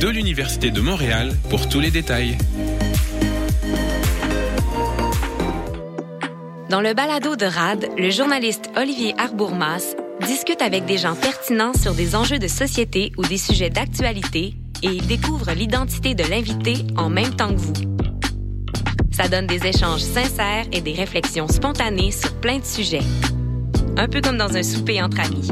de 0.00 0.08
l'Université 0.08 0.70
de 0.70 0.80
Montréal 0.82 1.32
pour 1.48 1.68
tous 1.68 1.80
les 1.80 1.90
détails. 1.90 2.36
Dans 6.68 6.82
le 6.82 6.92
balado 6.92 7.36
de 7.36 7.46
RAD, 7.46 7.88
le 7.96 8.10
journaliste 8.10 8.70
Olivier 8.76 9.14
Arbourmas 9.16 9.94
discute 10.26 10.60
avec 10.60 10.84
des 10.84 10.98
gens 10.98 11.14
pertinents 11.14 11.72
sur 11.72 11.94
des 11.94 12.14
enjeux 12.14 12.38
de 12.38 12.48
société 12.48 13.12
ou 13.16 13.22
des 13.22 13.38
sujets 13.38 13.70
d'actualité 13.70 14.54
et 14.82 14.88
il 14.88 15.06
découvre 15.06 15.52
l'identité 15.52 16.14
de 16.14 16.24
l'invité 16.24 16.74
en 16.96 17.08
même 17.08 17.34
temps 17.34 17.54
que 17.54 17.60
vous. 17.60 17.72
Ça 19.12 19.28
donne 19.28 19.46
des 19.46 19.66
échanges 19.66 20.02
sincères 20.02 20.66
et 20.72 20.82
des 20.82 20.92
réflexions 20.92 21.48
spontanées 21.48 22.10
sur 22.10 22.34
plein 22.34 22.58
de 22.58 22.66
sujets. 22.66 23.04
Un 23.96 24.08
peu 24.08 24.20
comme 24.20 24.36
dans 24.36 24.54
un 24.56 24.62
souper 24.62 25.00
entre 25.00 25.20
amis. 25.20 25.48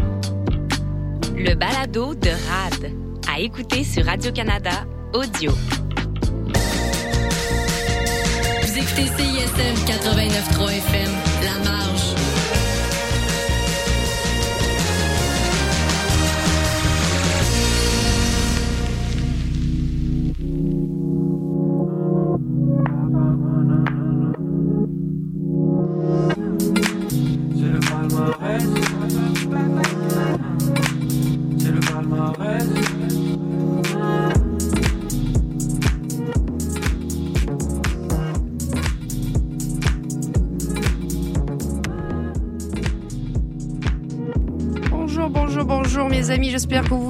Le 1.35 1.55
balado 1.55 2.15
de 2.15 2.29
RAD, 2.29 3.04
à 3.33 3.41
écouter 3.41 3.85
sur 3.85 4.05
Radio-Canada 4.05 4.87
Audio. 5.13 5.53
Vous 8.63 8.79
écoutez 8.79 9.07
CISM 9.07 9.75
89.3 9.87 10.71
FM, 10.71 11.11
La 11.43 11.71
Marge. 11.71 12.24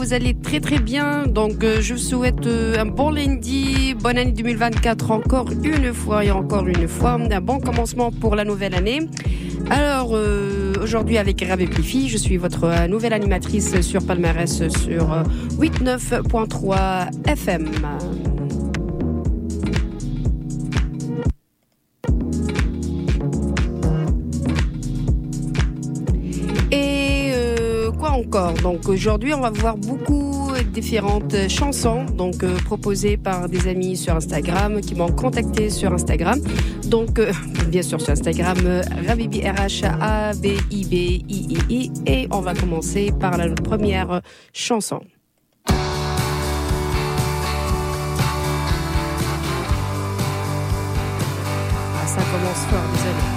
Vous 0.04 0.12
allez 0.12 0.34
très 0.34 0.60
très 0.60 0.78
bien. 0.78 1.26
Donc 1.26 1.64
euh, 1.64 1.80
je 1.80 1.94
vous 1.94 1.98
souhaite 1.98 2.46
euh, 2.46 2.78
un 2.78 2.84
bon 2.84 3.10
lundi, 3.10 3.94
bonne 3.94 4.18
année 4.18 4.32
2024 4.32 5.10
encore 5.10 5.48
une 5.62 5.94
fois 5.94 6.24
et 6.24 6.30
encore 6.30 6.66
une 6.66 6.88
fois, 6.88 7.12
un 7.12 7.40
bon 7.40 7.58
commencement 7.58 8.10
pour 8.10 8.36
la 8.36 8.44
nouvelle 8.44 8.74
année. 8.74 9.08
Alors 9.70 10.10
euh, 10.12 10.74
aujourd'hui 10.82 11.16
avec 11.16 11.42
Rabé 11.42 11.66
Plifi, 11.66 12.10
je 12.10 12.18
suis 12.18 12.36
votre 12.36 12.86
nouvelle 12.86 13.14
animatrice 13.14 13.80
sur 13.80 14.04
Palmarès 14.04 14.68
sur 14.68 15.10
euh, 15.10 15.22
89.3 15.58 17.26
FM. 17.26 17.70
Donc 28.64 28.88
aujourd'hui, 28.88 29.34
on 29.34 29.40
va 29.40 29.50
voir 29.50 29.76
beaucoup 29.76 30.50
différentes 30.72 31.36
chansons 31.50 32.06
donc 32.06 32.42
euh, 32.42 32.56
proposées 32.64 33.18
par 33.18 33.46
des 33.46 33.68
amis 33.68 33.94
sur 33.94 34.16
Instagram 34.16 34.80
qui 34.80 34.94
m'ont 34.94 35.12
contacté 35.12 35.68
sur 35.68 35.92
Instagram. 35.92 36.40
Donc 36.86 37.18
euh, 37.18 37.30
bien 37.68 37.82
sûr 37.82 38.00
sur 38.00 38.12
Instagram 38.12 38.56
euh, 38.64 38.80
Rabibi 39.06 39.42
RH 39.42 39.84
A 40.00 40.32
B 40.32 40.46
I 40.70 40.84
B 40.86 40.94
I 41.28 41.58
I 41.58 41.58
I 41.68 41.92
et 42.06 42.26
on 42.30 42.40
va 42.40 42.54
commencer 42.54 43.12
par 43.20 43.36
la 43.36 43.50
première 43.50 44.22
chanson. 44.54 45.00
Ah, 45.68 45.74
ça 52.06 52.22
commence 52.32 52.64
fort, 52.70 52.88
désolé. 52.94 53.33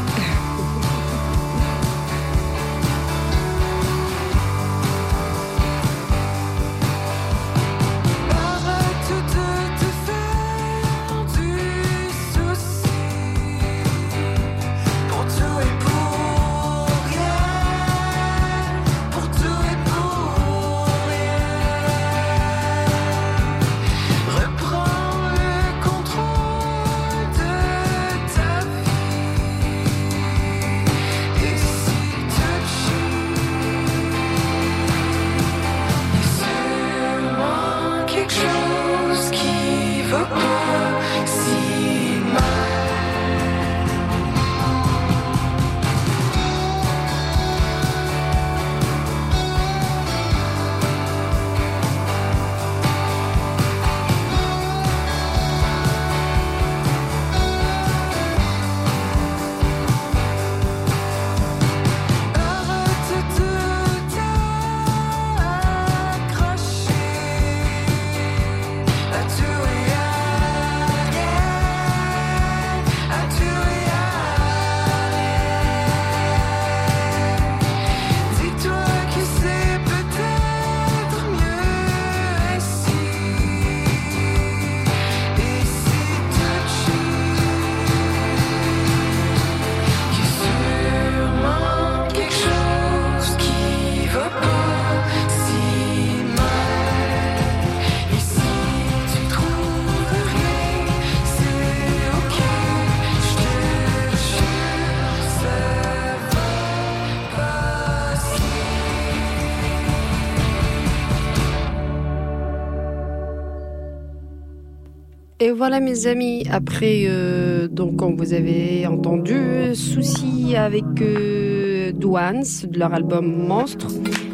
Et 115.48 115.52
voilà 115.52 115.80
mes 115.80 116.08
amis, 116.08 116.44
après 116.52 117.06
euh, 117.06 117.70
donc 117.70 117.96
comme 117.96 118.18
vous 118.18 118.34
avez 118.34 118.86
entendu, 118.86 119.74
souci 119.76 120.58
avec 120.58 120.84
euh, 121.00 121.94
de 121.94 122.78
leur 122.78 122.94
album 122.94 123.48
Monstre. 123.48 123.88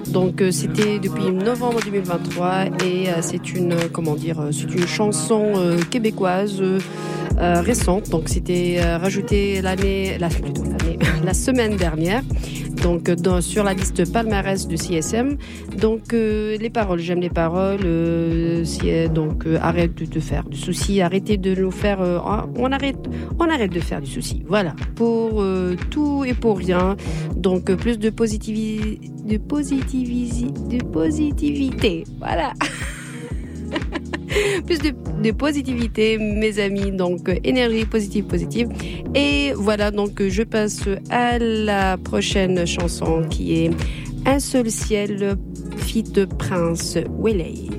Donc 0.08 0.42
euh, 0.42 0.50
c'était 0.50 0.98
depuis 0.98 1.32
novembre 1.32 1.82
2023 1.86 2.66
et 2.84 3.10
euh, 3.10 3.18
c'est 3.22 3.54
une 3.54 3.76
comment 3.92 4.16
dire, 4.16 4.48
c'est 4.52 4.74
une 4.74 4.88
chanson 4.88 5.54
québécoise 5.92 6.64
récente. 7.38 8.10
Donc 8.10 8.28
c'était 8.28 8.80
rajouté 8.96 9.62
l'année, 9.62 10.18
la 10.18 10.30
plutôt 10.30 10.64
la 11.24 11.34
semaine 11.34 11.76
dernière. 11.76 12.22
Donc 12.82 13.08
euh, 13.10 13.42
sur 13.42 13.64
la 13.64 13.74
liste 13.74 14.12
palmarès 14.12 14.68
de 14.68 14.76
CSM. 14.76 15.38
Donc 15.78 16.14
euh, 16.14 16.58
les 16.58 16.70
paroles, 16.70 17.00
j'aime 17.00 17.22
les 17.22 17.30
paroles. 17.30 17.86
euh, 17.86 18.66
si, 18.66 18.92
donc 19.10 19.46
arrête 19.62 19.96
de 19.96 20.06
te 20.06 20.20
faire 20.20 20.44
du 20.44 20.58
souci, 20.58 21.02
arrêtez 21.02 21.38
de 21.38 21.56
nous 21.56 21.72
faire. 21.72 22.00
on 22.58 22.72
arrête, 22.72 22.98
on 23.40 23.50
arrête 23.50 23.72
de 23.72 23.80
faire 23.80 24.02
du 24.02 24.12
souci. 24.12 24.44
Voilà 24.48 24.76
pour 24.96 25.44
tout 25.90 26.24
et 26.26 26.34
pour 26.34 26.58
rien. 26.58 26.96
Donc 27.36 27.72
plus 27.76 27.98
de 27.98 28.10
positivité, 28.10 29.00
de 29.26 29.38
positivité, 29.38 30.78
de 30.78 30.84
positivité. 30.84 32.04
Voilà. 32.20 32.54
plus 34.66 34.80
de, 34.80 34.94
de 35.22 35.32
positivité, 35.32 36.18
mes 36.18 36.60
amis. 36.60 36.92
Donc, 36.92 37.30
euh, 37.30 37.36
énergie 37.44 37.86
positive, 37.86 38.26
positive. 38.26 38.70
Et 39.16 39.54
voilà, 39.56 39.92
donc 39.92 40.20
euh, 40.22 40.30
je 40.30 40.44
passe 40.44 40.84
à 41.10 41.40
la 41.40 41.98
prochaine 41.98 42.66
chanson 42.66 43.24
qui 43.30 43.66
est 43.66 43.72
Un 44.26 44.40
seul 44.40 44.72
ciel, 44.72 45.38
fit 45.78 46.14
Prince 46.38 46.98
Welley. 47.20 47.70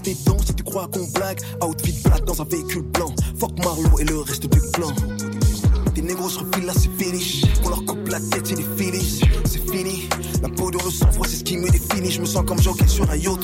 Tes 0.00 0.14
si 0.14 0.54
tu 0.54 0.62
crois 0.62 0.88
qu'on 0.88 1.06
blague. 1.14 1.40
Outfit 1.62 2.00
black 2.04 2.24
dans 2.24 2.40
un 2.40 2.44
véhicule 2.44 2.82
blanc. 2.82 3.14
Fuck 3.38 3.58
Marlowe 3.64 4.00
et 4.00 4.04
le 4.04 4.18
reste 4.20 4.46
du 4.46 4.60
clan. 4.72 4.92
Des 5.94 6.02
négros 6.02 6.28
se 6.28 6.38
refilent 6.38 6.66
là, 6.66 6.72
c'est 6.74 6.90
finish. 7.02 7.44
On 7.64 7.68
leur 7.68 7.84
coupe 7.84 8.08
la 8.08 8.20
tête, 8.20 8.46
c'est 8.46 8.54
des 8.54 8.66
finis. 8.76 9.20
C'est 9.44 9.70
fini. 9.70 10.08
La 10.42 10.48
peau 10.48 10.70
de 10.70 10.78
le 10.78 10.90
sang-froid, 10.90 11.26
c'est 11.28 11.36
ce 11.36 11.44
qui 11.44 11.56
me 11.56 11.68
définit. 11.68 12.10
Je 12.10 12.20
me 12.20 12.26
sens 12.26 12.44
comme 12.46 12.60
jockey 12.60 12.86
sur 12.86 13.10
un 13.10 13.16
yacht. 13.16 13.40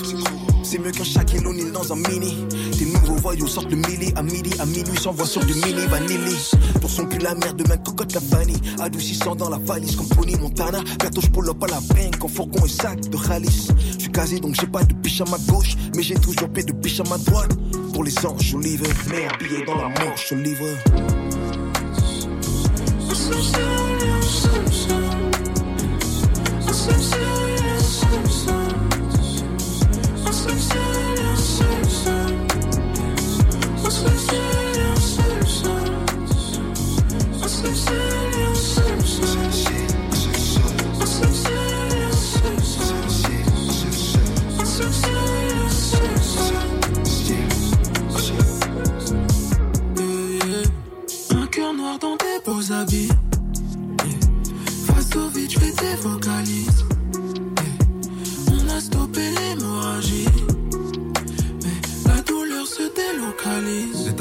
C'est 0.62 0.79
mieux 0.79 0.91
qu'un 0.91 1.05
Shaquille 1.05 1.47
O'Neal 1.47 1.70
dans 1.70 1.93
un 1.93 1.97
mini. 1.97 2.35
Des 2.79 2.87
nouveaux 2.87 3.14
voyous 3.17 3.47
sortent 3.47 3.70
le 3.70 3.76
milli 3.76 4.12
à 4.17 4.23
midi, 4.23 4.50
à 4.59 4.67
minuit, 4.67 4.99
s'envoient 5.00 5.26
sur 5.26 5.44
du 5.44 5.55
mini 5.55 5.87
vanilli. 5.88 6.37
Pour 6.81 6.91
son 6.91 7.06
cul, 7.06 7.19
la 7.19 7.35
merde, 7.35 7.62
même 7.69 7.82
cocotte 7.82 8.14
la 8.14 8.20
vanille. 8.20 8.61
Adoucissant 8.81 9.37
dans 9.37 9.49
la 9.49 9.59
valise 9.59 9.94
comme 9.94 10.09
Pony 10.09 10.35
Montana. 10.37 10.81
Bientôt, 10.99 11.20
je 11.20 11.29
pull 11.29 11.49
up 11.49 11.62
à 11.62 11.67
la 11.69 11.81
banque 11.81 12.25
en 12.25 12.29
fourgon 12.29 12.64
et 12.64 12.69
sac 12.69 13.00
de 13.00 13.17
Khalis. 13.17 13.69
Suis 14.06 14.12
casé 14.12 14.38
donc 14.38 14.55
j'ai 14.55 14.69
pas 14.69 14.85
de 14.85 14.94
biche 14.94 15.20
à 15.20 15.25
ma 15.25 15.37
gauche, 15.53 15.75
mais 15.97 16.03
j'ai 16.05 16.14
toujours 16.14 16.49
paix 16.50 16.62
de 16.62 16.73
biche 16.73 17.00
à 17.00 17.03
ma 17.11 17.19
droite. 17.19 17.50
Pour 17.93 18.05
les 18.05 18.17
anges, 18.25 18.41
je 18.41 18.56
livre. 18.56 18.87
Mais 19.11 19.25
un 19.25 19.37
billet 19.37 19.64
dans 19.67 19.75
la 19.75 19.88
manche, 19.88 20.29
je 20.31 20.35
livre. 20.37 20.67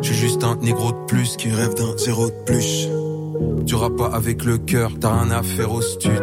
Je 0.00 0.08
suis 0.08 0.16
juste 0.16 0.44
un 0.44 0.56
négro 0.56 0.92
de 0.92 1.06
plus 1.06 1.36
Qui 1.36 1.50
rêve 1.50 1.74
d'un 1.74 1.96
zéro 1.96 2.26
de 2.26 2.44
plus. 2.44 2.88
Tu 3.66 3.76
pas 3.96 4.10
avec 4.12 4.44
le 4.44 4.58
cœur, 4.58 4.92
t'as 5.00 5.20
rien 5.20 5.30
à 5.30 5.42
faire 5.42 5.72
au 5.72 5.80
stud. 5.80 6.22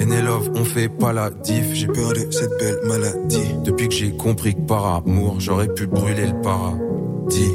Enelove, 0.00 0.50
on 0.54 0.64
fait 0.64 0.88
pas 0.88 1.12
la 1.12 1.30
diff. 1.30 1.72
J'ai 1.72 1.86
peur 1.86 2.12
de 2.12 2.30
cette 2.30 2.58
belle 2.58 2.80
maladie. 2.86 3.54
Depuis 3.64 3.88
que 3.88 3.94
j'ai 3.94 4.10
compris 4.12 4.54
que 4.54 4.60
par 4.60 4.84
amour, 4.96 5.36
j'aurais 5.38 5.68
pu 5.68 5.86
brûler 5.86 6.26
le 6.26 6.40
paradis. 6.40 7.52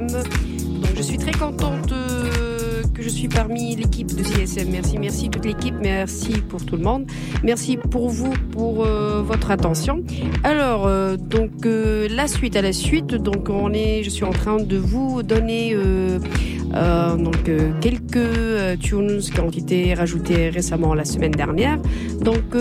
Donc 0.00 0.94
je 0.94 1.02
suis 1.02 1.16
très 1.16 1.32
contente 1.32 1.90
euh, 1.92 2.82
que 2.94 3.02
je 3.02 3.08
suis 3.08 3.28
parmi 3.28 3.76
l'équipe 3.76 4.14
de 4.14 4.22
CSM. 4.22 4.68
Merci, 4.70 4.98
merci 4.98 5.30
toute 5.30 5.44
l'équipe, 5.44 5.74
merci 5.80 6.32
pour 6.48 6.64
tout 6.66 6.76
le 6.76 6.82
monde. 6.82 7.06
Merci 7.42 7.78
pour 7.78 8.10
vous, 8.10 8.34
pour 8.52 8.84
euh, 8.84 9.22
votre 9.22 9.50
attention. 9.50 10.04
Alors, 10.44 10.86
euh, 10.86 11.16
donc 11.16 11.50
la 11.64 12.28
suite 12.28 12.56
à 12.56 12.62
la 12.62 12.74
suite, 12.74 13.14
donc 13.14 13.48
on 13.48 13.72
est, 13.72 14.02
je 14.02 14.10
suis 14.10 14.24
en 14.24 14.32
train 14.32 14.58
de 14.58 14.76
vous 14.76 15.22
donner 15.22 15.74
donc 17.18 17.50
quelques 17.80 18.78
tunes 18.80 19.20
qui 19.20 19.40
ont 19.40 19.50
été 19.50 19.94
rajoutées 19.94 20.50
récemment 20.50 20.92
la 20.94 21.06
semaine 21.06 21.32
dernière. 21.32 21.78
Donc 22.20 22.54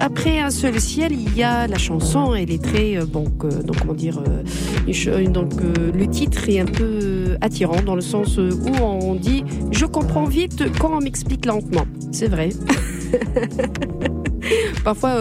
après 0.00 0.38
un 0.38 0.50
seul 0.50 0.80
ciel, 0.80 1.12
il 1.12 1.36
y 1.36 1.42
a 1.42 1.66
la 1.66 1.78
chanson. 1.78 2.34
Elle 2.34 2.50
est 2.50 2.62
très 2.62 2.96
euh, 2.96 3.04
donc 3.04 3.44
comment 3.78 3.94
dire, 3.94 4.20
euh, 4.26 5.26
donc 5.26 5.52
euh, 5.60 5.92
le 5.92 6.06
titre 6.06 6.48
est 6.48 6.60
un 6.60 6.66
peu 6.66 7.36
attirant 7.40 7.82
dans 7.82 7.94
le 7.94 8.00
sens 8.00 8.38
où 8.38 8.70
on 8.82 9.14
dit 9.14 9.44
je 9.70 9.86
comprends 9.86 10.24
vite 10.24 10.64
quand 10.78 10.96
on 10.96 11.00
m'explique 11.00 11.46
lentement. 11.46 11.86
C'est 12.12 12.28
vrai. 12.28 12.50
Parfois, 14.84 15.16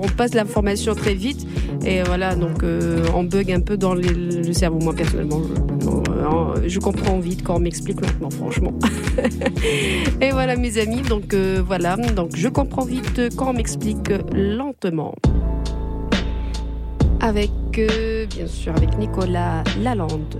on 0.00 0.06
passe 0.08 0.34
l'information 0.34 0.94
très 0.94 1.14
vite 1.14 1.46
et 1.84 2.02
voilà, 2.02 2.36
donc 2.36 2.62
on 3.14 3.24
bug 3.24 3.50
un 3.50 3.60
peu 3.60 3.76
dans 3.76 3.94
le 3.94 4.52
cerveau. 4.52 4.78
Moi, 4.78 4.94
personnellement, 4.94 5.40
je 6.66 6.78
comprends 6.78 7.18
vite 7.18 7.42
quand 7.42 7.56
on 7.56 7.60
m'explique 7.60 8.00
lentement, 8.00 8.30
franchement. 8.30 8.72
et 10.20 10.30
voilà, 10.30 10.56
mes 10.56 10.78
amis, 10.78 11.02
donc 11.02 11.34
euh, 11.34 11.62
voilà, 11.64 11.96
donc 11.96 12.34
je 12.34 12.48
comprends 12.48 12.84
vite 12.84 13.34
quand 13.36 13.50
on 13.50 13.52
m'explique 13.52 14.10
lentement. 14.32 15.14
Avec, 17.20 17.50
euh, 17.78 18.26
bien 18.26 18.46
sûr, 18.46 18.74
avec 18.76 18.96
Nicolas 18.98 19.64
Lalande. 19.80 20.36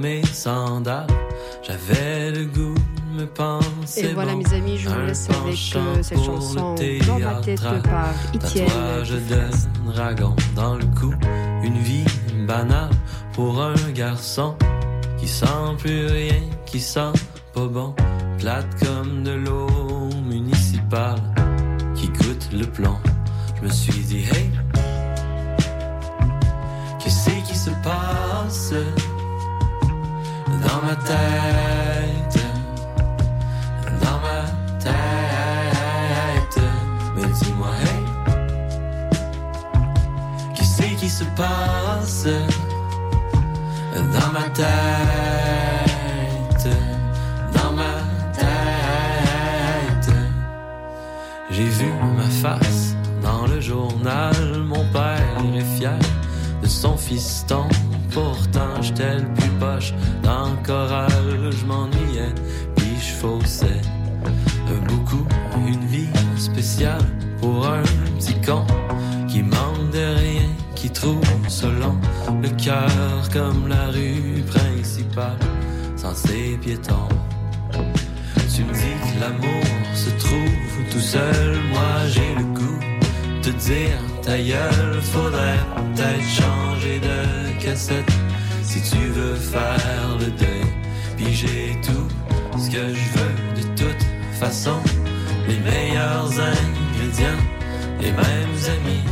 Mes 0.00 0.24
sandales. 0.24 1.06
J'avais 1.62 2.30
le 2.30 2.46
goût 2.46 2.74
de 2.74 3.20
me 3.20 3.26
penser. 3.26 4.00
Et 4.00 4.14
voilà, 4.14 4.32
bon. 4.32 4.38
mes 4.38 4.54
amis, 4.54 4.78
je 4.78 4.88
vous 4.88 5.06
laisse 5.06 5.28
avec 5.28 5.58
euh, 5.76 6.02
cette 6.02 6.24
chanson 6.24 6.74
Dans 7.06 7.18
ma 7.18 7.34
tête 7.40 7.60
par 7.60 8.14
Etienne. 8.34 8.66
Tatouage 8.66 9.10
de 9.10 9.92
dragon 9.92 10.34
dans 10.56 10.76
le 10.76 10.84
cou. 10.98 11.12
Une 11.62 11.78
vie 11.78 12.04
banale 12.46 12.90
pour 13.34 13.62
un 13.62 13.74
garçon 13.94 14.56
qui 15.18 15.28
sent 15.28 15.46
plus 15.78 16.06
rien, 16.06 16.40
qui 16.66 16.80
sent 16.80 17.12
pas 17.52 17.66
bon. 17.66 17.94
Plate 18.38 18.66
comme 18.82 19.22
de 19.22 19.32
l'eau 19.32 19.68
municipale 20.26 21.20
qui 21.94 22.08
goûte 22.08 22.48
le 22.52 22.64
plomb. 22.64 22.96
Je 23.56 23.66
me 23.66 23.70
suis 23.70 24.02
dit, 24.04 24.24
hey, 24.32 24.50
qu'est-ce 26.98 27.30
qui 27.46 27.56
se 27.56 27.70
passe? 27.82 28.72
Ma 30.90 30.96
tête? 30.96 32.38
Dans 34.02 34.18
ma 34.26 34.40
tête. 34.78 36.58
Mais 37.14 37.26
dis-moi, 37.40 37.70
hey, 37.82 38.02
qu'est-ce 40.54 40.82
qui 40.98 41.08
se 41.08 41.24
passe 41.36 42.26
dans 44.14 44.30
ma 44.32 44.46
tête? 44.50 44.68
Dans 47.54 47.72
ma 47.72 47.94
tête. 48.32 50.10
J'ai 51.50 51.68
vu 51.68 51.92
ma 52.16 52.28
face 52.42 52.96
dans 53.22 53.46
le 53.46 53.60
journal. 53.60 54.34
Mon 54.66 54.84
père 54.92 55.36
est 55.54 55.76
fier 55.76 55.98
de 56.62 56.68
son 56.68 56.96
fiston. 56.96 57.68
Pourtant, 58.12 58.82
j'étais 58.82 59.18
le 59.18 59.34
plus 59.34 59.50
poche 59.60 59.94
dans 60.22 60.50
le 60.50 60.66
choral. 60.66 61.12
Je 61.50 61.64
m'ennuyais, 61.64 62.34
puis 62.76 62.96
je 62.98 63.12
faussais 63.14 63.80
beaucoup. 64.88 65.26
Une 65.66 65.84
vie 65.86 66.08
spéciale 66.36 67.04
pour 67.40 67.66
un 67.66 67.82
petit 68.18 68.34
con 68.46 68.64
qui 69.28 69.42
manque 69.42 69.90
de 69.92 70.16
rien, 70.18 70.48
qui 70.74 70.90
trouve 70.90 71.20
selon 71.48 71.96
le 72.42 72.48
cœur 72.50 73.28
comme 73.32 73.68
la 73.68 73.86
rue 73.88 74.42
principale 74.46 75.38
sans 75.96 76.14
ses 76.14 76.58
piétons. 76.60 77.08
Tu 78.54 78.64
me 78.64 78.72
dis 78.72 78.96
que 79.02 79.20
l'amour 79.20 79.64
se 79.94 80.10
trouve 80.10 80.90
tout 80.90 81.00
seul, 81.00 81.58
moi 81.72 82.06
j'ai 82.08 82.34
le 82.36 82.44
goût 82.44 82.89
te 83.42 83.50
dire 83.50 83.98
ta 84.22 84.36
gueule, 84.36 85.00
faudrait 85.00 85.58
peut-être 85.76 86.28
changer 86.28 87.00
de 87.00 87.64
cassette 87.64 88.12
si 88.62 88.80
tu 88.82 88.98
veux 88.98 89.34
faire 89.34 90.16
le 90.18 90.26
deuil. 90.26 90.70
Puis 91.16 91.34
j'ai 91.34 91.80
tout 91.82 92.08
ce 92.58 92.70
que 92.70 92.94
je 92.94 93.18
veux 93.18 93.62
de 93.62 93.66
toute 93.76 94.06
façon, 94.38 94.78
les 95.48 95.58
meilleurs 95.58 96.32
ingrédients, 96.32 97.42
les 98.00 98.12
mêmes 98.12 98.60
amis, 98.76 99.04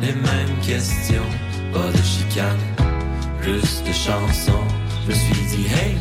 les 0.00 0.12
mêmes 0.12 0.56
questions, 0.62 1.30
pas 1.72 1.90
de 1.90 2.02
chicane, 2.02 2.64
plus 3.40 3.82
de 3.82 3.92
chansons. 3.92 4.66
Je 5.04 5.08
me 5.08 5.14
suis 5.14 5.46
dit 5.56 5.66
hey. 5.66 5.96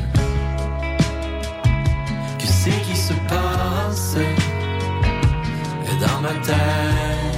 Qu'est-ce 2.38 2.70
qui 2.70 2.96
se 2.96 3.14
passe? 3.28 4.18
Dans 6.00 6.22
ma 6.22 6.34
tête? 6.46 7.33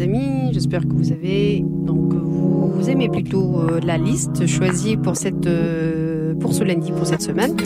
Amis, 0.00 0.50
j'espère 0.52 0.82
que 0.82 0.92
vous 0.92 1.12
avez 1.12 1.62
donc 1.62 2.12
vous, 2.12 2.90
aimez 2.90 3.08
plutôt 3.08 3.60
euh, 3.60 3.80
la 3.82 3.98
liste 3.98 4.46
choisie 4.46 4.96
pour 4.96 5.16
cette 5.16 5.46
euh, 5.46 6.34
pour 6.34 6.52
ce 6.52 6.62
lundi 6.62 6.92
pour 6.92 7.06
cette 7.06 7.22
semaine. 7.22 7.56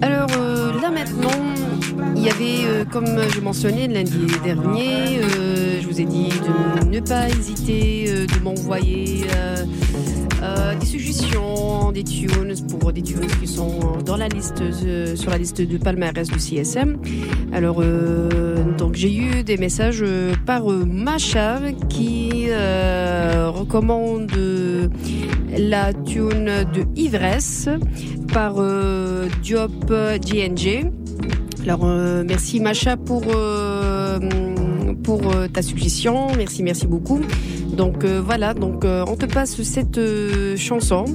Alors 0.00 0.30
euh, 0.38 0.72
là 0.80 0.90
maintenant, 0.90 1.28
il 2.16 2.22
y 2.22 2.30
avait 2.30 2.84
comme 2.90 3.06
je 3.06 3.40
mentionnais 3.40 3.86
lundi 3.86 4.26
dernier, 4.42 5.20
je 5.80 5.86
vous 5.86 6.00
ai 6.00 6.04
dit 6.04 6.28
de 6.28 6.88
ne 6.88 7.00
pas 7.00 7.28
hésiter 7.28 8.06
de 8.26 8.42
m'envoyer 8.42 9.24
euh, 10.50 10.74
des 10.74 10.86
suggestions, 10.86 11.92
des 11.92 12.04
tunes 12.04 12.54
pour 12.68 12.92
des 12.92 13.02
tunes 13.02 13.26
qui 13.40 13.46
sont 13.46 13.98
dans 14.04 14.16
la 14.16 14.28
liste 14.28 14.62
sur 15.14 15.30
la 15.30 15.38
liste 15.38 15.60
de 15.60 15.78
palmarès 15.78 16.28
du 16.28 16.38
CSM. 16.38 16.98
Alors 17.52 17.80
euh, 17.80 18.64
donc 18.76 18.94
j'ai 18.94 19.14
eu 19.14 19.42
des 19.42 19.56
messages 19.56 20.04
par 20.46 20.64
Macha 20.64 21.60
qui 21.88 22.46
euh, 22.48 23.50
recommande 23.50 24.32
la 25.56 25.92
tune 25.92 26.50
de 26.72 26.84
Ivresse 26.96 27.68
par 28.32 28.54
Diop 29.42 29.92
GNG. 30.24 30.90
Alors 31.62 31.84
merci 32.24 32.60
Macha 32.60 32.96
pour 32.96 33.24
euh, 35.18 35.48
ta 35.48 35.62
suggestion, 35.62 36.28
merci 36.36 36.62
merci 36.62 36.86
beaucoup. 36.86 37.20
Donc 37.72 38.04
euh, 38.04 38.22
voilà, 38.24 38.54
donc 38.54 38.84
euh, 38.84 39.04
on 39.08 39.16
te 39.16 39.26
passe 39.26 39.60
cette 39.62 39.98
chanson. 40.56 41.06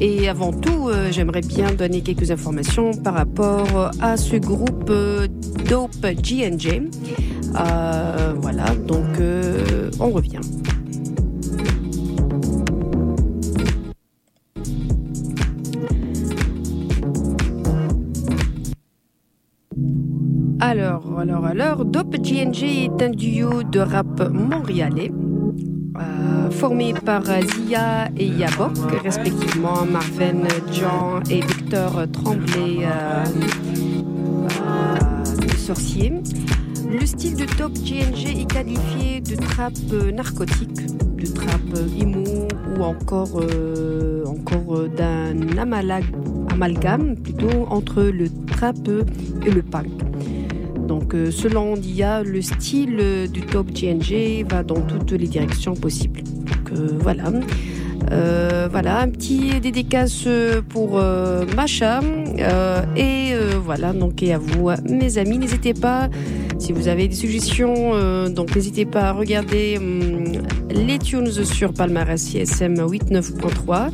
Et 0.00 0.28
avant 0.28 0.52
tout, 0.52 0.90
j'aimerais 1.10 1.40
bien 1.40 1.72
donner 1.72 2.02
quelques 2.02 2.30
informations 2.30 2.90
par 2.92 3.14
rapport 3.14 3.90
à 4.00 4.18
ce 4.18 4.36
groupe 4.36 4.90
euh, 4.90 5.26
Dope. 5.68 5.90
Euh, 6.04 6.14
voilà, 8.36 8.74
donc 8.74 9.06
on 9.98 10.10
revient. 10.10 10.40
Alors, 20.68 21.20
alors, 21.20 21.46
alors, 21.46 21.84
Dope 21.84 22.16
GNG 22.16 22.64
est 22.64 23.00
un 23.00 23.10
duo 23.10 23.62
de 23.62 23.78
rap 23.78 24.28
montréalais 24.32 25.12
euh, 25.96 26.50
formé 26.50 26.92
par 26.92 27.22
Zia 27.22 28.08
et 28.16 28.26
Yabok, 28.26 28.72
respectivement 29.04 29.86
Marvin 29.88 30.42
Jean 30.72 31.20
et 31.30 31.40
Victor 31.40 32.10
Tremblay, 32.12 32.78
euh, 32.82 33.24
euh, 34.60 34.96
le 35.40 35.56
sorcier. 35.56 36.12
Le 36.90 37.06
style 37.06 37.36
de 37.36 37.44
Top 37.44 37.72
GNG 37.72 38.40
est 38.40 38.50
qualifié 38.52 39.20
de 39.20 39.36
trap 39.36 39.72
euh, 39.92 40.10
narcotique, 40.10 40.84
de 41.16 41.26
trap 41.28 41.60
euh, 41.76 42.02
emo 42.02 42.48
ou 42.76 42.82
encore, 42.82 43.40
encore 44.26 44.88
d'un 44.88 45.58
amalgame 45.58 47.14
plutôt 47.14 47.68
entre 47.70 48.02
le 48.02 48.28
trap 48.48 48.76
et 49.46 49.50
le 49.52 49.62
punk. 49.62 50.15
Donc, 50.86 51.14
euh, 51.14 51.30
selon 51.30 51.76
Dia, 51.76 52.22
le 52.22 52.42
style 52.42 52.98
euh, 53.00 53.26
du 53.26 53.40
Top 53.42 53.70
GNG 53.72 54.44
va 54.48 54.62
dans 54.62 54.80
toutes 54.80 55.12
les 55.12 55.26
directions 55.26 55.74
possibles. 55.74 56.22
Donc, 56.22 56.70
euh, 56.72 56.88
voilà. 57.00 57.24
Voilà, 58.70 59.00
un 59.00 59.08
petit 59.08 59.58
dédicace 59.60 60.28
pour 60.68 60.98
euh, 60.98 61.44
Macha. 61.56 62.00
Et 62.96 63.34
voilà, 63.64 63.92
donc 63.92 64.22
et 64.22 64.32
à 64.32 64.38
vous, 64.38 64.70
mes 64.88 65.18
amis, 65.18 65.38
n'hésitez 65.38 65.74
pas, 65.74 66.08
si 66.58 66.72
vous 66.72 66.86
avez 66.88 67.08
des 67.08 67.16
suggestions, 67.16 68.28
donc 68.28 68.54
n'hésitez 68.54 68.84
pas 68.84 69.08
à 69.08 69.12
regarder 69.12 69.78
hum, 69.78 70.24
les 70.70 70.98
tunes 70.98 71.32
sur 71.32 71.72
Palmarès 71.72 72.22
CSM 72.22 72.74
89.3 72.74 73.90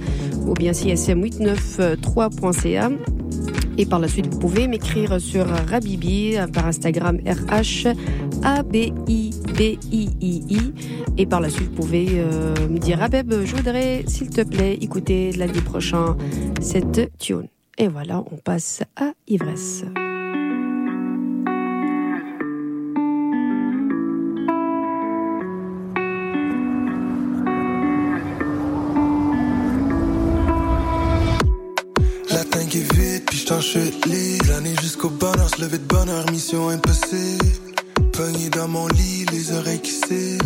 ou 0.47 0.55
bien 0.55 0.73
CSM893.ca. 0.73 2.91
Et 3.79 3.87
par 3.87 3.99
la 3.99 4.09
suite, 4.09 4.27
vous 4.27 4.39
pouvez 4.39 4.69
m'écrire 4.69 5.21
sur 5.21 5.47
Rabibi 5.47 6.37
euh, 6.37 6.47
par 6.47 6.67
Instagram 6.67 7.19
RH 7.27 7.89
A-B-I-B-I-I-I. 8.43 9.33
Et 11.19 11.27
par 11.27 11.41
la 11.41 11.49
suite, 11.49 11.69
vous 11.71 11.77
pouvez 11.77 12.07
euh, 12.17 12.55
me 12.69 12.79
dire 12.79 13.03
Abeb, 13.03 13.33
je 13.45 13.57
voudrais, 13.57 14.05
s'il 14.07 14.31
te 14.31 14.43
plaît, 14.43 14.75
écouter 14.81 15.33
lundi 15.33 15.61
prochain 15.61 16.17
cette 16.61 17.11
tune. 17.19 17.49
Et 17.79 17.89
voilà, 17.89 18.23
on 18.31 18.37
passe 18.37 18.83
à 18.97 19.13
Ivresse. 19.27 19.85
J't'en 33.43 33.61
chute 33.61 34.07
libre. 34.07 34.45
L'année 34.49 34.75
jusqu'au 34.81 35.11
bonheur, 35.11 35.49
se 35.49 35.61
lever 35.61 35.79
de 35.79 35.85
bonheur, 35.85 36.25
mission 36.31 36.69
impossible. 36.69 37.45
Pogné 38.13 38.49
dans 38.51 38.69
mon 38.69 38.87
lit, 38.89 39.27
les 39.33 39.53
oreilles 39.53 39.81
qui 39.81 39.93
cillent. 39.93 40.39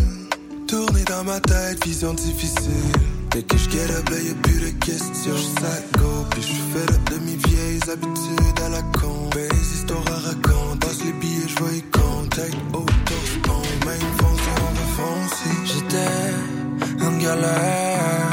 Tourner 0.67 1.05
dans 1.05 1.25
ma 1.25 1.41
tête, 1.41 1.85
vision 1.85 2.15
difficile. 2.15 2.93
Dès 3.31 3.43
que 3.43 3.57
je 3.57 3.71
get 3.71 3.91
up, 3.93 4.09
là, 4.09 4.17
y'a 4.17 4.35
plus 4.43 4.61
de 4.61 4.71
questions. 4.85 5.37
J'suis 5.37 5.55
sac 5.61 5.85
go, 5.99 6.25
puis 6.31 6.43
fait 6.43 6.93
up 6.93 7.11
de 7.11 7.19
mes 7.27 7.37
vieilles 7.49 7.81
habitudes 7.93 8.61
à 8.65 8.69
la 8.71 8.83
con. 8.99 9.31
Ben, 9.35 9.49
les 9.51 9.75
histoires 9.75 10.05
à 10.09 10.19
raconter. 10.29 10.79
Passe 10.81 11.05
les 11.05 11.13
billets, 11.13 11.49
j'vois 11.49 11.73
y 11.73 11.83
contact. 11.91 12.57
Autospon, 12.73 13.63
même 13.85 14.11
foncer, 14.19 14.55
on 14.67 14.73
va 14.79 14.87
foncer. 14.97 15.57
J'étais 15.65 17.05
en 17.05 17.17
galère. 17.19 18.27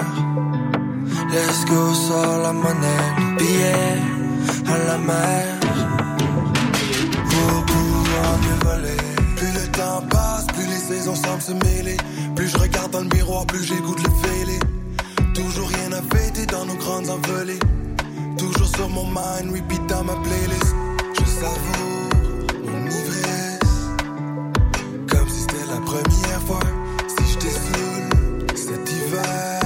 Let's 1.32 1.66
go, 1.66 1.94
sors 1.94 2.38
la 2.44 2.54
monnaie, 2.54 3.10
le 3.18 3.38
billet 3.38 4.13
à 4.68 4.78
la 4.78 4.98
mer. 4.98 5.60
pour 7.30 7.66
pouvoir 7.66 8.38
me 8.46 8.54
voler. 8.66 8.98
Plus 9.36 9.54
le 9.54 9.68
temps 9.72 10.02
passe, 10.10 10.46
plus 10.48 10.68
les 10.68 10.96
saisons 10.96 11.16
semblent 11.16 11.42
se 11.42 11.54
mêler. 11.54 11.98
Plus 12.36 12.48
je 12.48 12.58
regarde 12.58 12.92
dans 12.92 13.02
le 13.02 13.10
miroir, 13.16 13.46
plus 13.46 13.68
de 13.68 13.76
le 13.76 14.28
fêler. 14.28 14.60
Toujours 15.34 15.68
rien 15.68 15.92
à 15.92 16.02
fêter 16.16 16.46
dans 16.46 16.66
nos 16.66 16.76
grandes 16.76 17.10
envolées. 17.10 17.60
Toujours 18.38 18.68
sur 18.68 18.90
mon 18.90 19.06
mind, 19.06 19.54
repeat 19.54 19.86
dans 19.88 20.04
ma 20.04 20.16
playlist. 20.16 20.76
Je 21.14 21.26
savoure 21.26 22.10
mon 22.66 22.86
ivresse. 22.86 23.76
Comme 25.10 25.30
si 25.30 25.42
c'était 25.42 25.68
la 25.70 25.80
première 25.82 26.42
fois. 26.48 26.60
Si 27.08 27.34
je 27.34 27.50
saoul 27.50 28.04
cet 28.56 28.92
hiver, 28.92 29.60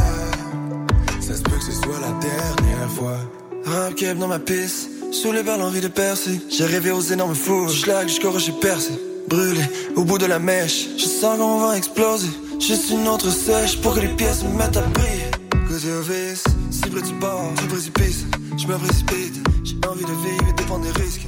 ça 1.21 1.35
se 1.35 1.41
peut 1.43 1.57
que 1.57 1.63
ce 1.63 1.71
soit 1.71 1.99
la 2.01 2.13
dernière 2.19 2.91
fois. 2.91 3.46
Rap 3.67 3.95
keb 3.95 4.17
dans 4.17 4.29
ma 4.29 4.39
piste, 4.39 4.89
soulevé 5.11 5.43
par 5.43 5.57
l'envie 5.57 5.81
de 5.81 5.89
percer. 5.89 6.39
J'ai 6.49 6.65
rêvé 6.65 6.91
aux 6.91 7.01
énormes 7.01 7.35
fous, 7.35 7.67
schlag 7.67 8.07
jusqu'au 8.07 8.31
rocher 8.31 8.53
percé. 8.61 8.91
Brûlé 9.27 9.61
au 9.97 10.05
bout 10.05 10.17
de 10.17 10.25
la 10.25 10.39
mèche, 10.39 10.87
je 10.97 11.03
sens 11.03 11.37
qu'on 11.37 11.59
va 11.59 11.75
exploser. 11.75 12.29
Juste 12.61 12.89
une 12.91 13.05
autre 13.09 13.29
sèche 13.29 13.81
pour 13.81 13.93
que 13.95 13.99
les 13.99 14.15
pièces 14.15 14.43
me 14.43 14.57
mettent 14.57 14.77
à 14.77 14.81
briller. 14.81 15.31
Côté 15.67 15.91
au 15.91 16.01
vice, 16.01 16.45
si 16.71 16.89
près 16.89 17.01
du 17.01 17.13
bord, 17.15 17.51
du 17.61 17.67
précipice, 17.67 18.25
je 18.57 18.67
me 18.67 18.77
précipite. 18.77 19.35
J'ai 19.65 19.75
envie 19.85 20.05
de 20.05 20.11
vivre 20.11 20.47
et 20.49 20.53
dépend 20.53 20.79
des 20.79 20.91
risques. 20.91 21.27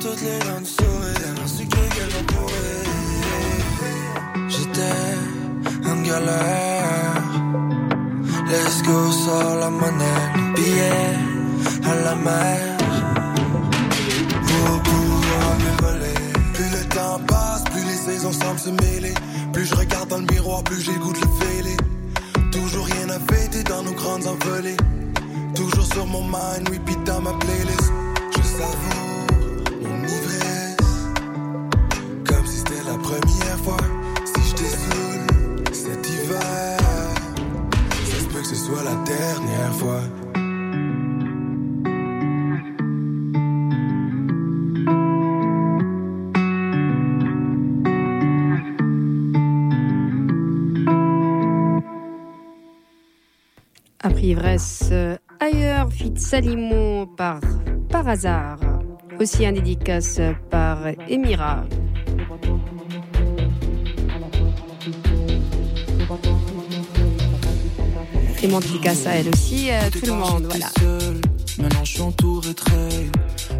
Toutes 0.00 0.22
les 0.22 0.38
dents 0.40 0.64
sourire, 0.64 1.34
ainsi 1.44 1.64
que 1.64 1.76
pourrir. 2.32 2.56
J'étais 4.48 5.88
en 5.88 6.02
galère. 6.02 6.89
Let's 8.50 8.82
go, 8.82 9.12
sors 9.12 9.54
la 9.60 9.70
monnaie, 9.70 10.04
le 10.34 10.54
billet 10.54 11.14
à 11.84 11.94
la 12.04 12.14
mer. 12.16 12.76
pour 14.48 14.82
pouvoir 14.82 15.50
me 15.64 15.82
voler. 15.82 16.20
Plus 16.54 16.70
le 16.70 16.84
temps 16.88 17.20
passe, 17.28 17.62
plus 17.70 17.84
les 17.84 18.12
saisons 18.12 18.32
semblent 18.32 18.58
se 18.58 18.70
mêler. 18.70 19.14
Plus 19.52 19.66
je 19.66 19.74
regarde 19.76 20.08
dans 20.08 20.18
le 20.18 20.26
miroir, 20.32 20.64
plus 20.64 20.80
j'ai 20.82 20.94
goût 20.94 21.12
de 21.12 21.20
le 21.20 21.30
fêler. 21.40 21.76
Toujours 22.50 22.86
rien 22.86 23.08
à 23.10 23.20
fêter 23.32 23.62
dans 23.62 23.84
nos 23.84 23.92
grandes 23.92 24.26
envolées. 24.26 24.76
Toujours 25.54 25.86
sur 25.86 26.06
mon 26.06 26.24
mind, 26.24 26.68
repeat 26.70 27.04
dans 27.04 27.20
ma 27.20 27.32
playlist. 27.34 27.92
Je 28.36 28.42
savoure 28.42 29.26
mon 29.80 30.02
ivresse. 30.02 30.76
Comme 32.26 32.46
si 32.46 32.58
c'était 32.58 32.84
la 32.84 32.98
première 32.98 33.58
fois. 33.64 33.99
Ivresse, 54.30 54.92
ailleurs, 55.40 55.92
fit 55.92 56.12
Salimo 56.16 57.04
par 57.16 57.40
Par 57.88 58.06
hasard. 58.06 58.60
Aussi 59.18 59.44
un 59.44 59.50
dédicace 59.50 60.20
par 60.48 60.86
Emira. 61.08 61.64
Et 68.40 68.46
mon 68.46 68.60
dédicace 68.60 69.04
à 69.08 69.16
elle 69.16 69.30
aussi, 69.30 69.68
à 69.72 69.90
tout 69.90 70.06
le 70.06 70.12
monde, 70.12 70.44
voilà. 70.44 70.70
Maintenant 71.58 71.84
je 71.84 71.90
suis 71.90 72.02
entouré 72.02 72.50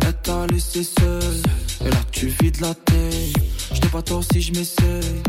Elle 0.06 0.14
t'a 0.22 0.46
laissé 0.46 0.84
seul 0.84 1.42
Et 1.84 1.90
là 1.90 1.98
tu 2.12 2.28
vides 2.28 2.60
la 2.60 2.74
tête 2.74 3.34
Je 3.74 3.88
pas 3.88 4.02
tort 4.02 4.22
si 4.22 4.40
je 4.40 4.52
m'essaye 4.52 5.22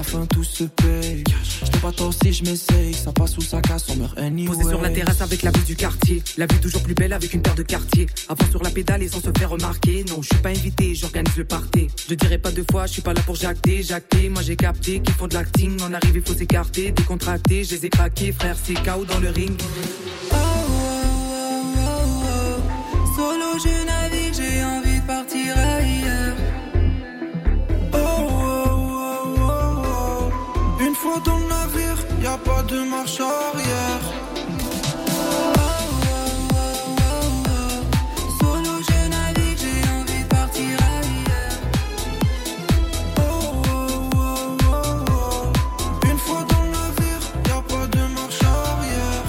la 0.00 0.04
fin 0.04 0.24
tout 0.24 0.44
se 0.44 0.64
paye. 0.64 1.22
Je 1.62 1.78
pas 1.78 1.92
tort 1.92 2.14
si 2.22 2.32
je 2.32 2.42
m'essaye, 2.44 2.94
ça 2.94 3.12
passe 3.12 3.36
ou 3.36 3.42
ça 3.42 3.60
casse, 3.60 3.86
on 3.90 3.96
meurt 3.96 4.18
anyway. 4.18 4.46
Posé 4.46 4.68
sur 4.70 4.80
la 4.80 4.88
terrasse 4.88 5.20
avec 5.20 5.42
la 5.42 5.50
vue 5.50 5.64
du 5.64 5.76
quartier, 5.76 6.22
la 6.38 6.46
vue 6.46 6.58
toujours 6.58 6.82
plus 6.82 6.94
belle 6.94 7.12
avec 7.12 7.34
une 7.34 7.42
paire 7.42 7.54
de 7.54 7.62
quartier. 7.62 8.06
Avant 8.28 8.50
sur 8.50 8.62
la 8.62 8.70
pédale 8.70 9.02
et 9.02 9.08
sans 9.08 9.20
se 9.20 9.30
faire 9.38 9.50
remarquer, 9.50 10.04
non 10.08 10.22
je 10.22 10.28
suis 10.28 10.42
pas 10.42 10.48
invité, 10.48 10.94
j'organise 10.94 11.36
le 11.36 11.44
party. 11.44 11.88
Je 12.08 12.14
dirai 12.14 12.38
pas 12.38 12.50
deux 12.50 12.64
fois, 12.70 12.86
je 12.86 12.92
suis 12.92 13.02
pas 13.02 13.12
là 13.12 13.20
pour 13.26 13.34
jacter, 13.34 13.82
jacter. 13.82 14.30
Moi 14.30 14.40
j'ai 14.42 14.56
capté 14.56 15.00
qu'ils 15.00 15.14
font 15.14 15.26
de 15.26 15.34
l'acting, 15.34 15.76
on 15.86 15.92
arrive 15.92 16.16
il 16.16 16.22
faut 16.22 16.34
s'écarter, 16.34 16.92
décontracter, 16.92 17.64
je 17.64 17.74
les 17.74 17.86
ai 17.86 17.90
craqués, 17.90 18.32
frère 18.32 18.56
c'est 18.62 18.74
KO 18.74 19.04
dans 19.04 19.20
le 19.20 19.28
ring. 19.28 19.60
Oh, 20.32 20.36
oh, 20.36 20.80
oh, 21.76 23.16
Solo 23.16 23.58
je 23.62 23.89
dans 31.18 31.38
le 31.38 31.48
navire, 31.48 31.98
y 32.22 32.26
a 32.26 32.38
pas 32.38 32.62
de 32.62 32.78
marche 32.88 33.20
arrière. 33.20 34.00
Solo 38.38 38.80
je 38.88 39.08
navigue, 39.08 39.58
j'ai 39.58 39.82
envie 39.90 40.22
de 40.22 40.28
partir 40.28 40.78
ailleurs. 40.94 41.58
Une 46.10 46.18
fois 46.18 46.44
dans 46.48 46.62
le 46.62 46.70
navire, 46.70 47.22
y 47.46 47.50
a 47.50 47.60
pas 47.62 47.86
de 47.86 48.02
marche 48.14 48.42
arrière. 48.42 49.24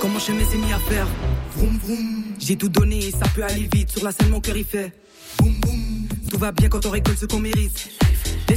Comment 0.00 0.18
je 0.20 0.32
m'ai 0.32 0.44
mis 0.44 0.72
à 0.72 0.78
faire? 0.78 1.08
Vroom 1.56 1.78
vroom. 1.78 2.24
J'ai 2.38 2.56
tout 2.56 2.68
donné 2.68 2.98
et 3.08 3.10
ça 3.10 3.26
peut 3.34 3.44
aller 3.44 3.68
vite. 3.72 3.90
Sur 3.90 4.04
la 4.04 4.12
scène, 4.12 4.30
mon 4.30 4.40
cœur 4.40 4.56
il 4.56 4.64
fait 4.64 4.92
boum 5.38 5.52
boum. 5.60 6.08
Tout 6.30 6.38
va 6.38 6.52
bien 6.52 6.68
quand 6.68 6.86
on 6.86 6.90
récolte 6.90 7.18
ce 7.18 7.26
qu'on 7.26 7.40
mérite. 7.40 7.90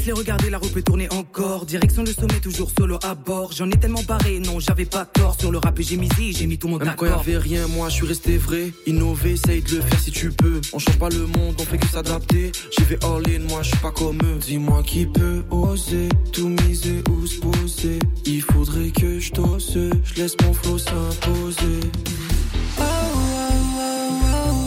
Laisse-les 0.02 0.14
regarder, 0.14 0.50
la 0.50 0.58
roue 0.58 0.70
peut 0.70 0.82
tourner 0.82 1.08
encore. 1.12 1.68
Direction 1.68 2.02
le 2.02 2.12
sommet, 2.12 2.40
toujours 2.42 2.72
solo 2.76 2.98
à 3.04 3.14
bord. 3.14 3.52
J'en 3.52 3.70
ai 3.70 3.78
tellement 3.78 4.02
barré, 4.02 4.40
non, 4.40 4.60
j'avais 4.60 4.86
pas 4.86 5.06
tort. 5.06 5.36
Sur 5.40 5.52
le 5.52 5.60
rap, 5.60 5.80
j'ai 5.80 5.96
misé, 5.96 6.32
j'ai 6.32 6.48
mis 6.48 6.58
tout 6.58 6.68
mon 6.68 6.80
Même 6.80 6.96
quand 6.98 7.06
y'avait 7.06 7.38
rien, 7.38 7.68
moi, 7.68 7.88
je 7.90 7.98
suis 7.98 8.08
resté 8.08 8.40
vrai. 8.40 8.72
Innover, 8.88 9.34
essaye 9.34 9.62
de 9.62 9.76
le 9.76 9.82
faire 9.84 10.00
si 10.00 10.10
tu 10.10 10.32
peux. 10.32 10.60
On 10.74 10.80
change 10.80 10.98
pas 10.98 11.10
le 11.10 11.28
monde, 11.28 11.54
on 11.60 11.64
fait 11.64 11.78
que 11.78 11.86
s'adapter. 11.86 12.52
J'y 12.76 12.84
vais 12.86 12.98
all 13.06 13.22
in, 13.30 13.48
moi, 13.48 13.62
je 13.62 13.68
suis 13.68 13.78
pas 13.78 13.92
comme 13.92 14.18
eux. 14.24 14.40
Dis-moi 14.40 14.82
qui 14.82 15.06
peut 15.06 15.44
oser 15.52 16.10
tout 16.34 16.50
miser 16.50 17.04
ou 17.08 17.28
se 17.28 17.40
poser. 17.40 18.00
Il 18.26 18.42
faudrait 18.42 18.90
que 18.90 19.20
je 19.20 19.32
t'ose, 19.32 19.78
je 20.04 20.16
laisse 20.16 20.36
mon 20.44 20.52
flow 20.52 20.80
s'imposer. 20.80 21.80
Oh, 22.80 22.84
oh, 22.84 23.84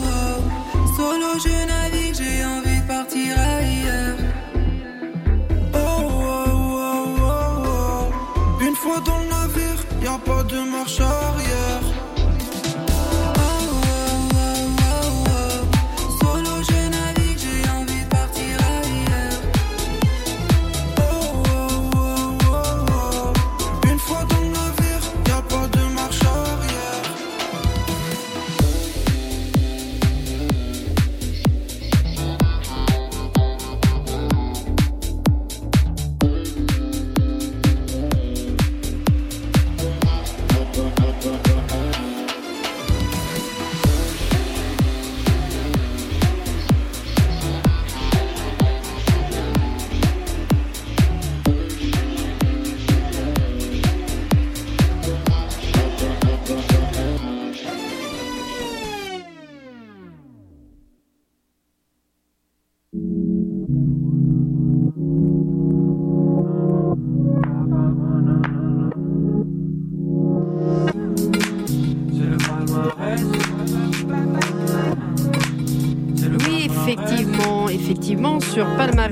oh, 0.07 0.95
Solo, 0.95 1.39
je 1.43 1.74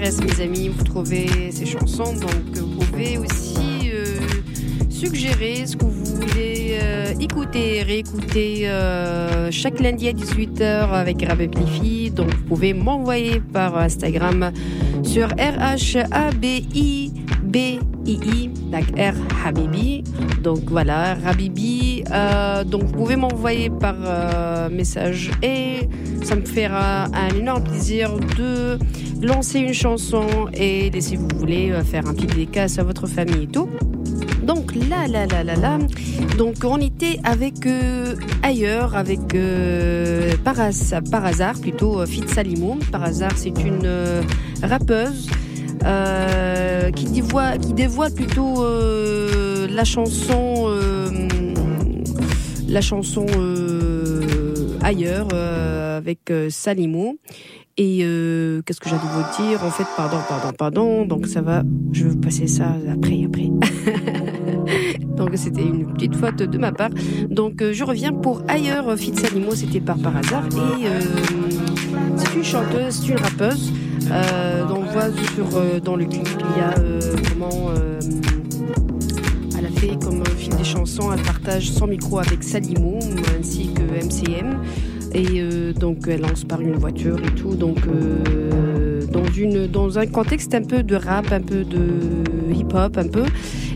mes 0.03 0.41
amis, 0.41 0.67
vous 0.67 0.83
trouvez 0.83 1.51
ces 1.51 1.65
chansons. 1.65 2.13
Donc, 2.13 2.57
vous 2.57 2.85
pouvez 2.85 3.17
aussi 3.17 3.89
euh, 3.93 4.19
suggérer 4.89 5.65
ce 5.65 5.77
que 5.77 5.85
vous 5.85 6.03
voulez 6.03 6.77
euh, 6.81 7.13
écouter, 7.21 7.83
réécouter 7.83 8.69
euh, 8.69 9.49
chaque 9.49 9.79
lundi 9.79 10.09
à 10.09 10.11
18h 10.11 10.89
avec 10.91 11.25
Rabeplifi. 11.25 12.11
Donc, 12.11 12.33
vous 12.33 12.43
pouvez 12.43 12.73
m'envoyer 12.73 13.39
par 13.39 13.77
Instagram 13.77 14.51
sur 15.03 15.29
RHABIB. 15.29 17.13
II, 18.05 18.49
donc 18.69 18.83
R 18.97 19.13
Habibi. 19.45 20.03
Donc 20.41 20.63
voilà, 20.67 21.15
Habibi. 21.25 22.03
Euh, 22.11 22.65
donc 22.65 22.83
vous 22.83 22.91
pouvez 22.91 23.15
m'envoyer 23.15 23.69
par 23.69 23.95
message 24.69 25.31
et 25.41 25.87
ça 26.33 26.39
me 26.39 26.45
fera 26.45 27.03
un 27.13 27.29
énorme 27.37 27.63
plaisir 27.63 28.09
de 28.39 28.79
lancer 29.21 29.59
une 29.59 29.73
chanson 29.73 30.25
et 30.51 30.89
si 30.99 31.15
vous 31.15 31.27
voulez 31.37 31.69
euh, 31.69 31.83
faire 31.83 32.07
un 32.07 32.13
petit 32.15 32.25
dédicace 32.25 32.79
à 32.79 32.83
votre 32.83 33.05
famille 33.05 33.43
et 33.43 33.47
tout. 33.47 33.69
Donc 34.41 34.73
là, 34.73 35.07
là, 35.07 35.27
là, 35.27 35.43
là, 35.43 35.55
là. 35.55 35.77
Donc 36.39 36.55
on 36.63 36.79
était 36.79 37.19
avec 37.23 37.67
ailleurs, 38.41 38.95
avec 38.95 39.19
par, 40.43 40.55
par, 41.11 41.25
hasard 41.25 41.59
plutôt 41.59 42.03
Fit 42.07 42.27
Salimo. 42.27 42.79
Par 42.91 43.03
hasard, 43.03 43.33
c'est 43.35 43.61
une 43.63 43.87
rappeuse 44.63 45.29
euh, 45.85 46.91
qui, 46.91 47.05
dévoile, 47.05 47.59
qui 47.59 47.73
plutôt 48.15 48.63
euh, 48.63 49.67
la 49.69 49.83
chanson, 49.83 50.65
euh, 50.67 51.27
la 52.67 52.81
chanson 52.81 53.25
ailleurs 54.83 55.27
avec 55.33 56.31
Salimo. 56.49 57.17
Et 57.77 57.99
qu'est-ce 58.65 58.79
que 58.79 58.89
j'allais 58.89 59.01
vous 59.01 59.43
dire? 59.43 59.63
En 59.63 59.71
fait, 59.71 59.87
pardon, 59.97 60.17
pardon, 60.27 60.53
pardon. 60.57 61.05
Donc 61.05 61.27
ça 61.27 61.41
va, 61.41 61.63
je 61.91 62.03
vais 62.03 62.09
vous 62.11 62.19
passer 62.19 62.47
ça 62.47 62.75
après, 62.91 63.23
après. 63.25 63.49
Donc 65.17 65.31
c'était 65.35 65.63
une 65.63 65.91
petite 65.93 66.15
faute 66.15 66.37
de 66.37 66.57
ma 66.57 66.71
part. 66.71 66.91
Donc 67.29 67.63
je 67.71 67.83
reviens 67.83 68.13
pour 68.13 68.41
ailleurs. 68.47 68.97
Fit 68.97 69.15
Salimo, 69.15 69.55
c'était 69.55 69.81
par 69.81 69.97
par 69.97 70.17
hasard. 70.17 70.45
Et 70.47 70.87
c'est 72.17 72.35
une 72.35 72.43
chanteuse, 72.43 73.01
c'est 73.01 73.11
une 73.11 73.19
rappeuse. 73.19 73.71
Euh, 74.11 74.63
on 74.69 74.85
sur, 75.35 75.57
euh, 75.57 75.79
dans 75.79 75.95
le 75.95 76.05
clip, 76.05 76.27
il 76.27 76.57
y 76.57 76.61
a 76.61 76.77
euh, 76.79 76.99
comment 77.29 77.71
fait 79.83 79.97
comme 80.03 80.23
fil 80.37 80.55
des 80.55 80.63
chansons, 80.63 81.11
elle 81.11 81.21
partage 81.21 81.71
son 81.71 81.87
micro 81.87 82.19
avec 82.19 82.43
Salimo 82.43 82.99
ainsi 83.39 83.69
que 83.73 83.81
MCM. 83.81 84.61
Et 85.13 85.73
donc 85.73 86.07
elle 86.07 86.21
lance 86.21 86.43
par 86.43 86.61
une 86.61 86.75
voiture 86.75 87.19
et 87.23 87.35
tout. 87.35 87.55
Donc 87.55 87.77
dans, 89.11 89.25
une, 89.25 89.67
dans 89.67 89.99
un 89.99 90.07
contexte 90.07 90.55
un 90.55 90.63
peu 90.63 90.83
de 90.83 90.95
rap, 90.95 91.31
un 91.31 91.41
peu 91.41 91.63
de 91.63 92.51
hip-hop, 92.51 92.97
un 92.97 93.07
peu. 93.07 93.25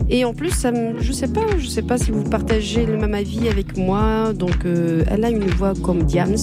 Et 0.09 0.23
en 0.23 0.33
plus, 0.33 0.51
ça 0.51 0.71
je 0.99 1.11
sais 1.11 1.27
pas, 1.27 1.45
je 1.57 1.67
sais 1.67 1.81
pas 1.81 1.97
si 1.97 2.11
vous 2.11 2.23
partagez 2.23 2.85
le 2.85 2.97
même 2.97 3.13
avis 3.13 3.49
avec 3.49 3.77
moi. 3.77 4.31
Donc, 4.33 4.65
euh, 4.65 5.03
elle 5.11 5.25
a 5.25 5.29
une 5.29 5.47
voix 5.49 5.73
comme 5.83 6.03
Diams. 6.03 6.37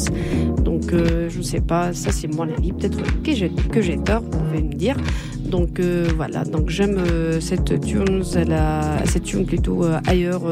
Donc, 0.63 0.93
euh, 0.93 1.31
je 1.31 1.41
sais 1.41 1.63
pas, 1.63 1.95
ça 1.95 2.13
c'est 2.13 2.29
mon 2.29 2.43
avis. 2.43 2.73
Peut-être 2.73 2.99
que 3.23 3.81
j'ai 3.83 3.99
tort, 3.99 4.21
vous 4.21 4.39
pouvez 4.39 4.63
me 4.63 4.75
dire. 4.75 4.97
Donc 5.45 5.79
euh, 5.79 6.09
voilà, 6.17 6.45
donc 6.45 6.69
j'aime 6.71 6.99
cette 7.41 7.81
tune, 7.81 8.23
elle 8.35 8.53
a, 8.53 9.05
cette 9.07 9.25
tune 9.25 9.47
plutôt 9.47 9.85
ailleurs, 10.07 10.43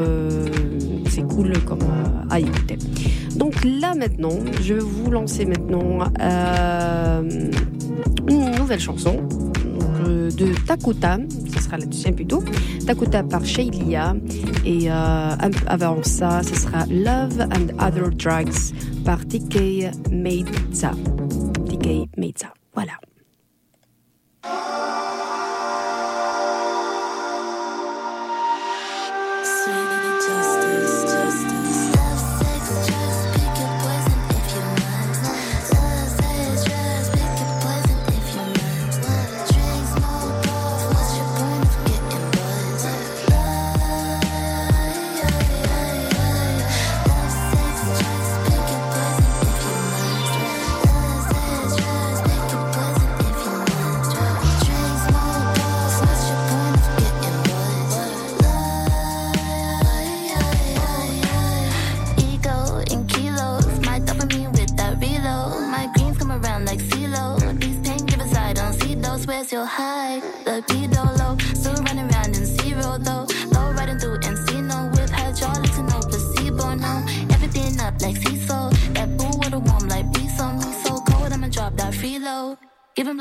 c'est 1.07 1.23
c'est 1.23 1.35
cool 1.35 1.53
comme 1.67 1.83
euh, 1.83 2.25
à 2.31 2.41
écouter. 2.41 2.79
Donc 3.37 3.55
là 3.65 3.95
maintenant, 3.95 4.39
je 4.63 4.75
vais 4.75 4.81
vous 4.81 5.11
lancer 5.11 5.45
maintenant 5.45 5.99
euh, 6.21 7.23
une 8.29 8.51
nouvelle 8.57 8.81
chanson 8.81 9.27
euh, 10.07 10.31
de 10.31 10.55
Takuta, 10.67 11.19
ce 11.55 11.63
sera 11.63 11.79
la 11.79 11.87
deuxième 11.87 12.15
plutôt, 12.15 12.43
Takuta 12.87 13.23
par 13.23 13.45
Shailia 13.45 14.15
et 14.65 14.91
euh, 14.91 15.37
avant 15.67 16.03
ça, 16.03 16.43
ce 16.43 16.55
sera 16.55 16.87
Love 16.87 17.41
and 17.41 17.85
Other 17.85 18.11
Drugs 18.11 18.73
par 19.05 19.19
TK 19.27 19.91
Meiza. 20.11 20.93
TK 21.69 22.09
Meiza, 22.17 22.53
voilà. 22.75 22.93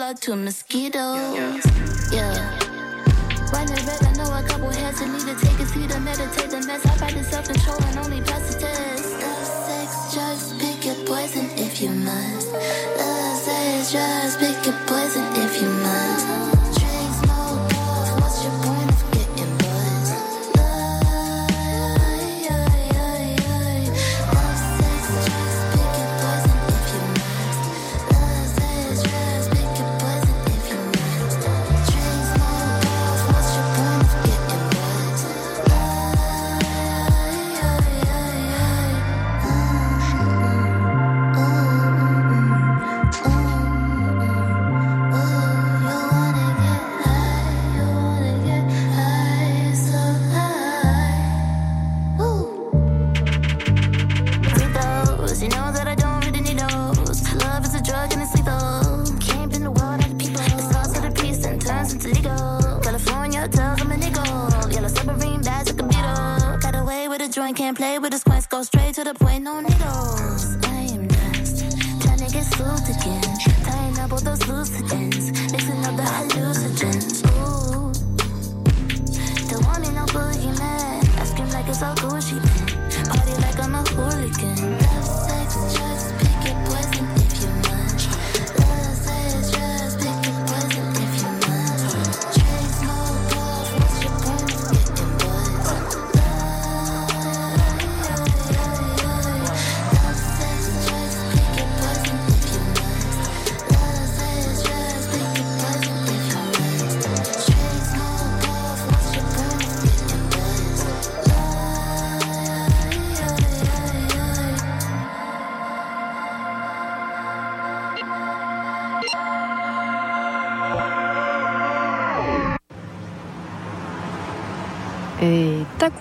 Blood 0.02 0.20
to 0.20 0.36
mosquitoes. 0.36 1.62
Yeah. 2.12 2.34
Running 3.54 3.86
red, 3.86 4.04
I 4.04 4.12
know 4.18 4.34
a 4.34 4.42
couple 4.50 4.72
heads 4.72 5.00
that 5.00 5.08
need 5.14 5.28
to 5.30 5.46
take 5.46 5.60
a 5.60 5.66
seat 5.68 5.92
to 5.92 6.00
meditate 6.00 6.50
the 6.50 6.60
mess. 6.66 6.84
I 6.88 6.98
practice 6.98 7.30
self 7.30 7.46
control 7.46 7.78
and 7.84 8.00
only 8.00 8.20
pass 8.22 8.52
the 8.52 8.62
test. 8.62 9.14
Love, 9.22 9.46
sex, 9.68 10.14
drugs, 10.16 10.54
pick 10.60 10.86
your 10.88 10.96
poison 11.06 11.46
if 11.56 11.80
you 11.84 11.92
must. 11.92 12.52
Love, 12.52 13.38
sex, 13.46 13.92
drugs, 13.92 14.38
pick 14.38 14.66
your 14.66 14.80
poison 14.88 15.26
if 15.36 15.62
you 15.62 15.70
must. 15.70 16.61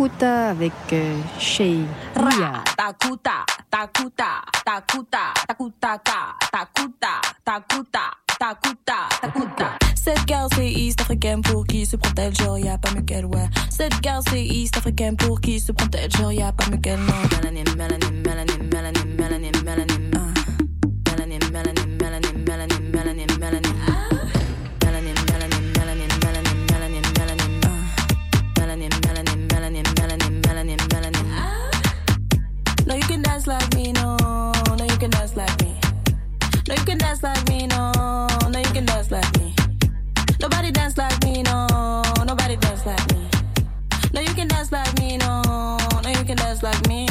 Takuta 0.00 0.48
avec 0.48 0.72
euh, 0.94 1.20
Shea. 1.38 1.84
Ra, 2.16 2.64
takuta, 2.74 3.44
takuta, 3.70 4.40
takuta, 4.64 5.18
takuta, 5.46 5.98
ka, 5.98 6.36
takuta, 6.50 7.20
takuta, 7.44 8.00
takuta, 8.38 9.08
takuta. 9.20 9.78
Cette 9.94 10.24
gare 10.24 10.48
c'est 10.54 10.70
East 10.72 11.02
africaine 11.02 11.42
pour 11.42 11.66
qui 11.66 11.84
se 11.84 11.96
prend-elle 11.96 12.34
genre 12.34 12.58
y'a 12.58 12.78
pas 12.78 12.90
mieux 12.92 13.02
qu'elle 13.02 13.26
ouais 13.26 13.46
Cette 13.68 14.00
gare 14.00 14.22
c'est 14.30 14.42
East 14.42 14.74
africaine 14.78 15.18
pour 15.18 15.38
qui 15.38 15.60
se 15.60 15.70
prend-elle 15.72 16.10
genre 16.12 16.32
y'a 16.32 16.50
pas 16.50 16.64
mieux 16.70 16.78
qu'elle 16.78 17.00
non 17.00 17.12
Melanin, 17.42 17.70
melanin, 17.76 18.10
melanin, 18.24 18.64
melanin, 18.72 19.04
melanin, 19.18 19.62
melanin 19.62 20.29
dance 33.40 33.46
like 33.46 33.74
me 33.74 33.92
no 33.92 34.16
No 34.76 34.84
you 34.84 34.98
can 34.98 35.10
dance 35.10 35.34
like 35.36 35.62
me 35.62 35.74
No 36.68 36.74
you 36.74 36.84
can 36.84 36.98
dance 36.98 37.22
like 37.22 37.48
me 37.48 37.66
no 37.68 37.92
No 38.50 38.58
you 38.58 38.72
can 38.74 38.84
dance 38.84 39.10
like 39.10 39.38
me 39.38 39.54
Nobody 40.40 40.70
dance 40.70 40.96
like 40.96 41.22
me, 41.22 41.42
no. 41.42 42.02
Nobody 42.26 42.56
dance 42.56 42.86
like 42.86 43.12
me. 43.12 43.28
No, 44.14 44.22
you 44.22 44.32
can 44.32 44.48
dance 44.48 44.72
like 44.72 44.98
me, 44.98 45.18
no. 45.18 45.42
No, 46.02 46.08
you 46.08 46.24
can 46.24 46.36
dance 46.36 46.62
like 46.62 46.88
me. 46.88 47.06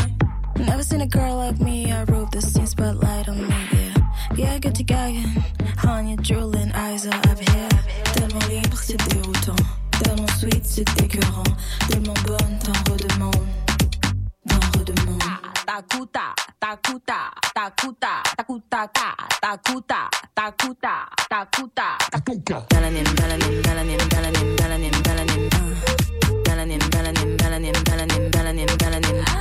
Never 0.57 0.81
seen 0.81 1.01
a 1.01 1.05
girl 1.05 1.35
like 1.35 1.59
me. 1.59 1.91
I 1.91 2.05
wrote 2.05 2.31
the 2.31 2.41
scene 2.41 2.65
spotlight 2.65 3.29
on 3.29 3.47
me, 3.47 3.55
yeah. 3.71 3.93
Yeah, 4.35 4.57
get 4.57 4.73
to 4.75 4.83
gagging. 4.83 5.43
Honey, 5.77 6.15
drooling, 6.15 6.71
eyes 6.71 7.05
are 7.05 7.13
up 7.13 7.39
here. 7.39 7.69
Tellement 8.13 8.47
libre, 8.49 8.77
c'est 8.77 8.97
déroutant. 9.09 9.63
Tellement 10.01 10.27
sweet, 10.39 10.65
c'est 10.65 10.89
écœurant. 11.03 11.43
Tellement 11.87 12.15
bonne, 12.25 12.57
t'en 12.63 12.91
redemandes. 12.91 13.58
Takuta, 15.69 16.33
takuta, 16.59 17.29
takuta, 17.53 18.23
takuta, 18.37 19.13
takuta, 19.39 20.09
takuta, 20.33 20.93
takuta, 21.29 21.87
takuta. 22.09 22.57
Melanin, 22.73 23.05
melanin, 23.21 23.61
melanin, 23.61 24.01
melanin, 24.09 24.47
melanin, 24.57 24.93
melanin, 25.05 25.49
ah. 25.53 25.61
Melanin, 26.47 26.81
melanin, 26.89 27.29
melanin, 27.37 27.75
melanin, 27.85 28.23
melanin, 28.33 28.69
melanin, 28.81 29.17
ah. 29.29 29.37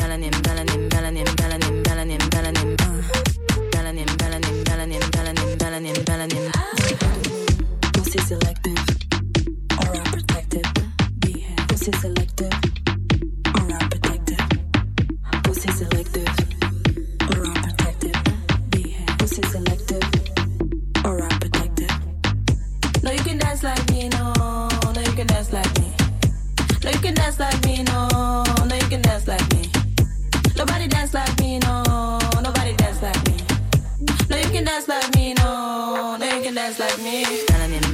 Melanin, 0.00 0.34
melanin, 0.42 0.80
melanin, 0.90 1.28
melanin, 1.38 1.74
melanin, 1.86 2.22
melanin, 2.34 2.74
ah. 2.82 2.98
Melanin, 3.74 4.10
melanin, 4.18 4.54
melanin, 4.66 5.02
melanin, 5.14 5.48
melanin, 5.62 5.96
melanin, 6.08 6.50
ah. 6.58 6.74
Pussy 7.94 8.18
selective, 8.18 8.82
aura 9.78 10.02
protective. 10.10 10.68
Pussy 11.68 11.92
selective, 12.02 12.75
like 23.62 23.90
me, 23.90 24.08
no. 24.08 24.32
they 24.92 25.02
you 25.04 25.12
can 25.12 25.26
dance 27.14 27.38
like 27.38 27.64
me, 27.64 27.82
no. 27.84 28.08
No, 28.66 28.74
you 28.74 28.88
can 28.88 29.02
dance 29.02 29.26
like 29.26 29.48
me. 29.54 29.70
Nobody 30.56 30.88
dance 30.88 31.14
like 31.14 31.38
me, 31.40 31.58
no. 31.60 32.18
Nobody 32.42 32.74
dance 32.76 33.00
like 33.02 33.26
me. 33.26 33.36
No, 34.28 34.36
you 34.36 34.50
can 34.50 34.64
dance 34.64 34.88
like 34.88 35.14
me, 35.14 35.34
no. 35.34 36.16
No, 36.18 36.36
you 36.36 36.42
can 36.42 36.54
dance 36.54 36.78
like 36.78 36.98
me. 36.98 37.85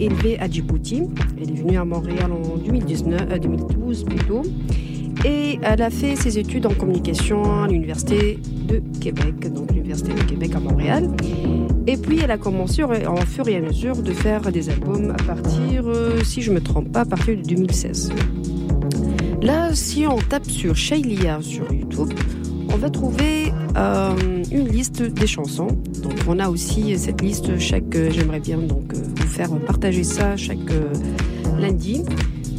Et 0.00 0.06
élevée 0.06 0.38
à 0.40 0.48
Djibouti. 0.48 1.02
Elle 1.40 1.50
est 1.50 1.54
venue 1.54 1.76
à 1.76 1.84
Montréal 1.84 2.32
en 2.32 2.56
2019, 2.56 3.20
euh, 3.30 3.38
2012 3.38 4.04
plutôt. 4.04 4.42
Et 5.24 5.58
elle 5.62 5.82
a 5.82 5.90
fait 5.90 6.16
ses 6.16 6.38
études 6.38 6.64
en 6.64 6.72
communication 6.72 7.42
à 7.62 7.68
l'Université 7.68 8.38
de 8.66 8.80
Québec, 9.00 9.52
donc 9.52 9.70
l'Université 9.72 10.14
de 10.14 10.22
Québec 10.22 10.52
à 10.54 10.60
Montréal. 10.60 11.10
Et 11.86 11.98
puis 11.98 12.20
elle 12.22 12.30
a 12.30 12.38
commencé 12.38 12.82
en 12.82 13.16
fur 13.16 13.46
et 13.48 13.56
à 13.56 13.60
mesure 13.60 13.96
de 13.96 14.12
faire 14.12 14.40
des 14.50 14.70
albums 14.70 15.10
à 15.10 15.22
partir, 15.22 15.86
euh, 15.86 16.22
si 16.24 16.40
je 16.40 16.50
me 16.50 16.60
trompe 16.60 16.90
pas, 16.90 17.00
à 17.00 17.04
partir 17.04 17.36
de 17.36 17.42
2016. 17.42 18.12
Là, 19.42 19.74
si 19.74 20.06
on 20.06 20.16
tape 20.16 20.46
sur 20.46 20.76
Shailia 20.76 21.40
sur 21.42 21.70
YouTube, 21.70 22.12
on 22.72 22.76
va 22.76 22.88
trouver 22.88 23.52
euh, 23.76 24.14
une 24.50 24.68
liste 24.68 25.02
des 25.02 25.26
chansons. 25.26 25.68
Donc 26.02 26.14
on 26.28 26.38
a 26.38 26.48
aussi 26.48 26.98
cette 26.98 27.20
liste 27.20 27.58
chaque. 27.58 27.92
J'aimerais 28.10 28.40
bien 28.40 28.58
donc 28.58 28.94
partager 29.48 30.04
ça 30.04 30.36
chaque 30.36 30.70
euh, 30.70 30.92
lundi. 31.58 32.04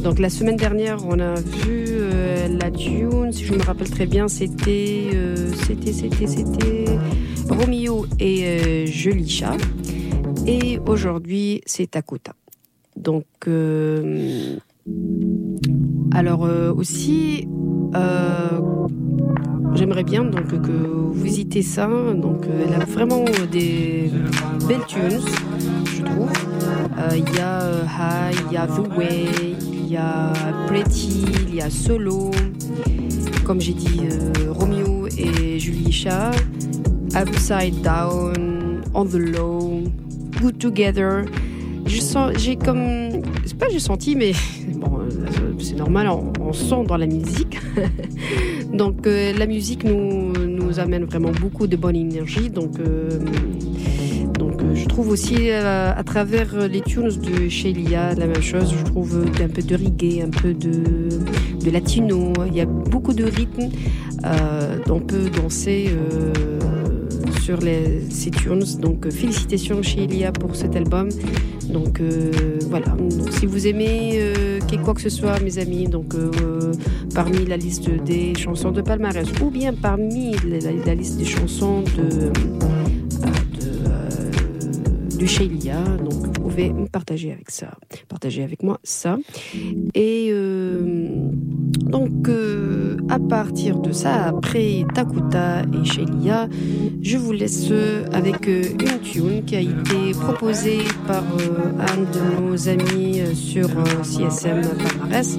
Donc 0.02 0.18
la 0.18 0.30
semaine 0.30 0.56
dernière, 0.56 0.98
on 1.06 1.20
a 1.20 1.34
vu 1.34 1.86
euh, 1.88 2.48
la 2.60 2.70
tune, 2.72 3.30
si 3.30 3.44
je 3.44 3.54
me 3.54 3.62
rappelle 3.62 3.88
très 3.88 4.06
bien, 4.06 4.26
c'était 4.26 5.10
euh, 5.14 5.36
c'était 5.64 5.92
c'était 5.92 6.26
c'était 6.26 6.84
Romeo 7.48 8.06
et 8.18 8.44
euh, 8.44 8.86
Jolisha. 8.86 9.56
Et 10.44 10.80
aujourd'hui, 10.86 11.60
c'est 11.66 11.88
Takuta. 11.88 12.32
Donc 12.96 13.26
euh, 13.46 14.56
alors 16.10 16.48
aussi, 16.76 17.46
j'aimerais 19.74 20.04
bien 20.04 20.24
donc 20.24 20.60
que 20.60 20.72
vous 20.72 21.12
visitez 21.12 21.62
ça. 21.62 21.88
Donc 22.16 22.46
elle 22.48 22.74
a 22.74 22.84
vraiment 22.84 23.24
des 23.52 24.10
belles 24.66 24.86
tunes, 24.88 25.20
je 25.86 26.02
trouve. 26.02 26.51
Euh, 26.98 27.16
Il 27.16 27.36
y 27.36 27.40
a 27.40 27.62
euh, 27.62 27.84
High, 27.84 28.36
il 28.48 28.54
y 28.54 28.56
a 28.56 28.66
The 28.66 28.96
Way, 28.96 29.28
il 29.72 29.88
y 29.88 29.96
a 29.96 30.32
Pretty, 30.66 31.24
il 31.48 31.54
y 31.54 31.60
a 31.60 31.70
Solo. 31.70 32.30
Comme 33.44 33.60
j'ai 33.60 33.74
dit, 33.74 34.00
euh, 34.04 34.52
Romeo 34.52 35.08
et 35.18 35.58
Julie 35.58 35.92
Chat, 35.92 36.32
Upside 37.14 37.82
Down, 37.82 38.82
On 38.94 39.04
the 39.04 39.14
Low, 39.14 39.84
Good 40.40 40.58
Together. 40.58 41.24
Je 41.84 42.00
sens, 42.00 42.32
j'ai 42.38 42.56
comme, 42.56 43.22
c'est 43.44 43.58
pas 43.58 43.66
j'ai 43.68 43.80
senti, 43.80 44.14
mais 44.14 44.32
bon, 44.74 45.00
euh, 45.00 45.52
c'est 45.58 45.76
normal, 45.76 46.08
on, 46.08 46.52
sent 46.52 46.84
dans 46.86 46.96
la 46.96 47.06
musique. 47.06 47.58
donc 48.72 49.06
euh, 49.06 49.32
la 49.36 49.46
musique 49.46 49.84
nous, 49.84 50.32
nous 50.32 50.78
amène 50.78 51.04
vraiment 51.04 51.32
beaucoup 51.32 51.66
de 51.66 51.76
bonne 51.76 51.96
énergie. 51.96 52.50
Donc, 52.50 52.78
euh, 52.78 53.08
euh, 53.10 53.18
je 54.74 54.86
trouve 54.86 55.08
aussi 55.08 55.50
euh, 55.50 55.92
à 55.94 56.02
travers 56.04 56.68
les 56.68 56.80
tunes 56.80 57.08
de 57.08 57.48
Shelia 57.48 58.14
la 58.14 58.26
même 58.26 58.42
chose. 58.42 58.74
Je 58.78 58.84
trouve 58.84 59.24
un 59.40 59.48
peu 59.48 59.62
de 59.62 59.74
reggae, 59.76 60.22
un 60.22 60.30
peu 60.30 60.54
de, 60.54 61.70
latino. 61.70 62.32
Il 62.46 62.54
y 62.54 62.60
a 62.60 62.66
beaucoup 62.66 63.12
de 63.12 63.24
rythmes. 63.24 63.70
Euh, 64.24 64.78
on 64.88 65.00
peut 65.00 65.30
danser. 65.30 65.88
euh, 65.90 66.32
sur 67.40 67.56
les, 67.56 68.02
ces 68.08 68.30
tunes. 68.30 68.62
Donc 68.78 69.10
félicitations 69.10 69.82
chez 69.82 70.04
Elia 70.04 70.30
pour 70.30 70.54
cet 70.54 70.76
album. 70.76 71.08
Donc 71.68 72.00
voilà. 72.68 72.96
Si 73.32 73.46
vous 73.46 73.66
aimez 73.66 74.20
quoi 74.84 74.94
que 74.94 75.00
ce 75.00 75.08
soit, 75.08 75.40
mes 75.40 75.58
amis, 75.58 75.88
donc 75.88 76.14
parmi 77.14 77.44
la 77.44 77.56
liste 77.56 77.90
des 77.90 78.34
chansons 78.36 78.70
de 78.70 78.80
palmarès 78.80 79.26
ou 79.42 79.50
bien 79.50 79.72
parmi 79.74 80.36
la, 80.86 80.94
liste 80.94 81.18
des 81.18 81.24
chansons 81.24 81.82
de 81.82 82.30
chez 85.26 85.44
Elia, 85.44 85.80
donc 85.98 86.12
vous 86.12 86.32
pouvez 86.32 86.72
partager 86.90 87.32
avec 87.32 87.50
ça, 87.50 87.70
partager 88.08 88.42
avec 88.42 88.62
moi 88.62 88.78
ça. 88.82 89.18
Et 89.94 90.28
euh, 90.30 91.08
donc 91.80 92.28
euh, 92.28 92.96
à 93.08 93.18
partir 93.18 93.78
de 93.78 93.92
ça, 93.92 94.24
après 94.26 94.84
Takuta 94.94 95.62
et 95.62 95.84
Shelia, 95.84 96.48
je 97.02 97.16
vous 97.16 97.32
laisse 97.32 97.70
avec 98.12 98.48
euh, 98.48 98.62
une 98.80 99.00
tune 99.00 99.44
qui 99.44 99.56
a 99.56 99.60
été 99.60 100.12
proposée 100.20 100.80
par 101.06 101.24
un 101.24 102.00
de 102.00 102.40
nos 102.40 102.68
amis 102.68 103.20
sur 103.34 103.68
CSM 104.02 104.62
Palmarès. 104.62 105.38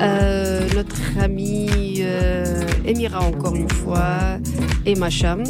Euh, 0.00 0.66
notre 0.74 1.00
ami 1.20 1.96
euh, 2.00 2.62
Emira 2.84 3.20
encore 3.20 3.54
une 3.54 3.70
fois 3.70 4.38
et 4.84 4.94
Macham. 4.96 5.44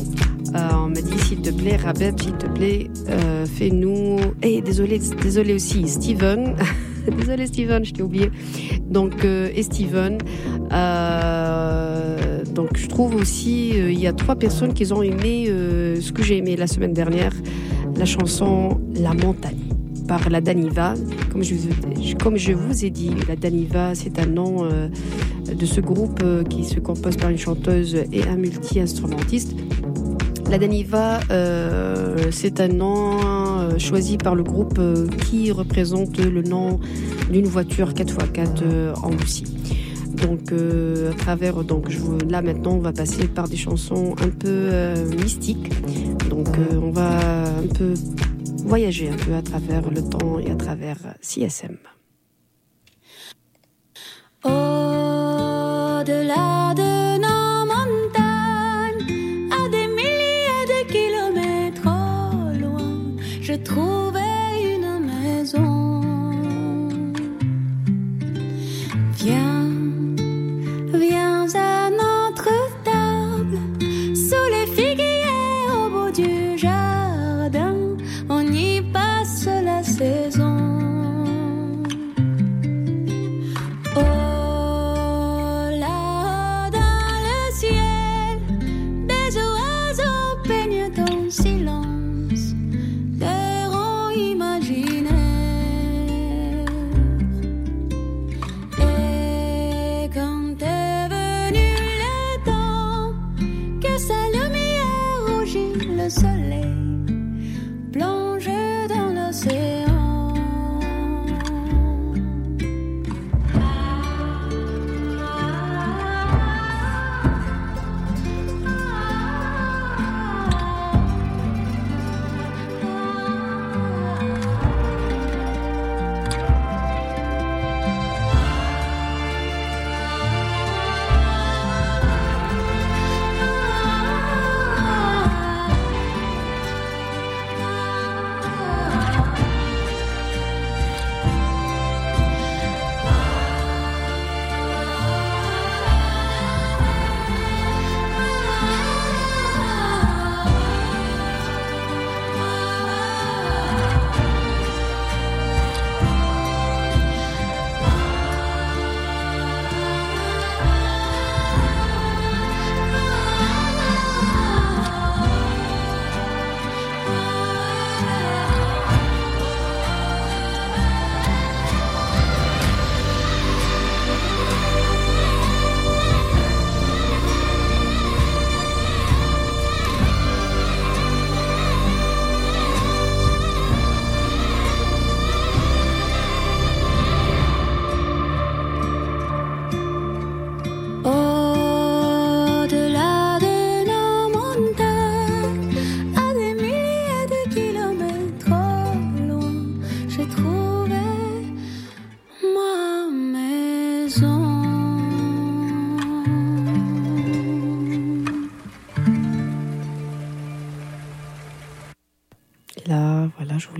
Euh, 0.54 0.68
on 0.74 0.88
m'a 0.88 1.00
dit 1.00 1.18
s'il 1.18 1.40
te 1.40 1.50
plaît, 1.50 1.76
Rabeb, 1.76 2.20
s'il 2.20 2.32
te 2.34 2.46
plaît, 2.46 2.88
euh, 3.08 3.44
fais-nous. 3.46 4.16
Et 4.42 4.60
désolé, 4.62 5.00
désolé 5.22 5.54
aussi, 5.54 5.88
Steven. 5.88 6.54
désolé 7.18 7.46
Steven, 7.46 7.84
je 7.84 7.92
t'ai 7.92 8.02
oublié. 8.02 8.30
Donc 8.88 9.24
euh, 9.24 9.50
et 9.54 9.62
Steven. 9.62 10.18
Donc 12.54 12.76
je 12.76 12.86
trouve 12.86 13.16
aussi 13.16 13.70
il 13.70 13.98
y 13.98 14.06
a 14.06 14.12
trois 14.12 14.36
personnes 14.36 14.72
qui 14.74 14.90
ont 14.92 15.02
aimé 15.02 15.46
ce 16.00 16.12
que 16.12 16.22
j'ai 16.22 16.36
aimé 16.38 16.56
la 16.56 16.66
semaine 16.68 16.92
dernière, 16.92 17.32
la 17.96 18.04
chanson 18.04 18.80
La 18.94 19.12
Montagne 19.14 19.58
par 20.06 20.28
la 20.30 20.40
Daniva. 20.40 20.94
Comme 21.32 21.42
je, 21.42 21.54
vous- 21.54 22.14
comme 22.22 22.36
je 22.36 22.52
vous 22.52 22.84
ai 22.84 22.90
dit, 22.90 23.10
la 23.26 23.36
Daniva, 23.36 23.94
c'est 23.94 24.18
un 24.20 24.26
nom 24.26 24.64
de 24.64 25.66
ce 25.66 25.80
groupe 25.80 26.22
qui 26.48 26.62
se 26.64 26.78
compose 26.78 27.16
par 27.16 27.30
une 27.30 27.38
chanteuse 27.38 27.96
et 28.12 28.22
un 28.28 28.36
multi-instrumentiste. 28.36 29.54
La 30.54 30.58
Daniva, 30.60 31.18
euh, 31.32 32.30
c'est 32.30 32.60
un 32.60 32.68
nom 32.68 33.18
euh, 33.24 33.76
choisi 33.80 34.16
par 34.18 34.36
le 34.36 34.44
groupe 34.44 34.78
euh, 34.78 35.08
qui 35.08 35.50
représente 35.50 36.16
le 36.18 36.42
nom 36.42 36.78
d'une 37.28 37.46
voiture 37.46 37.90
4x4 37.90 38.62
euh, 38.62 38.94
en 39.02 39.08
Russie. 39.08 39.52
Donc, 40.14 40.52
à 40.52 41.14
travers, 41.16 41.64
donc, 41.64 41.90
je, 41.90 41.98
là 42.30 42.40
maintenant, 42.40 42.74
on 42.74 42.78
va 42.78 42.92
passer 42.92 43.26
par 43.26 43.48
des 43.48 43.56
chansons 43.56 44.14
un 44.22 44.28
peu 44.28 44.70
mystiques. 45.20 45.72
Donc, 46.28 46.46
on 46.80 46.92
va 46.92 47.18
un 47.58 47.66
peu 47.76 47.94
voyager 48.64 49.08
un 49.08 49.16
peu 49.16 49.34
à 49.34 49.42
travers 49.42 49.90
le 49.90 50.08
temps 50.08 50.38
et 50.38 50.52
à 50.52 50.54
travers 50.54 50.98
CSM. 51.20 51.78
Au-delà 54.44 55.34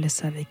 voilà, 0.05 0.39
je 0.41 0.44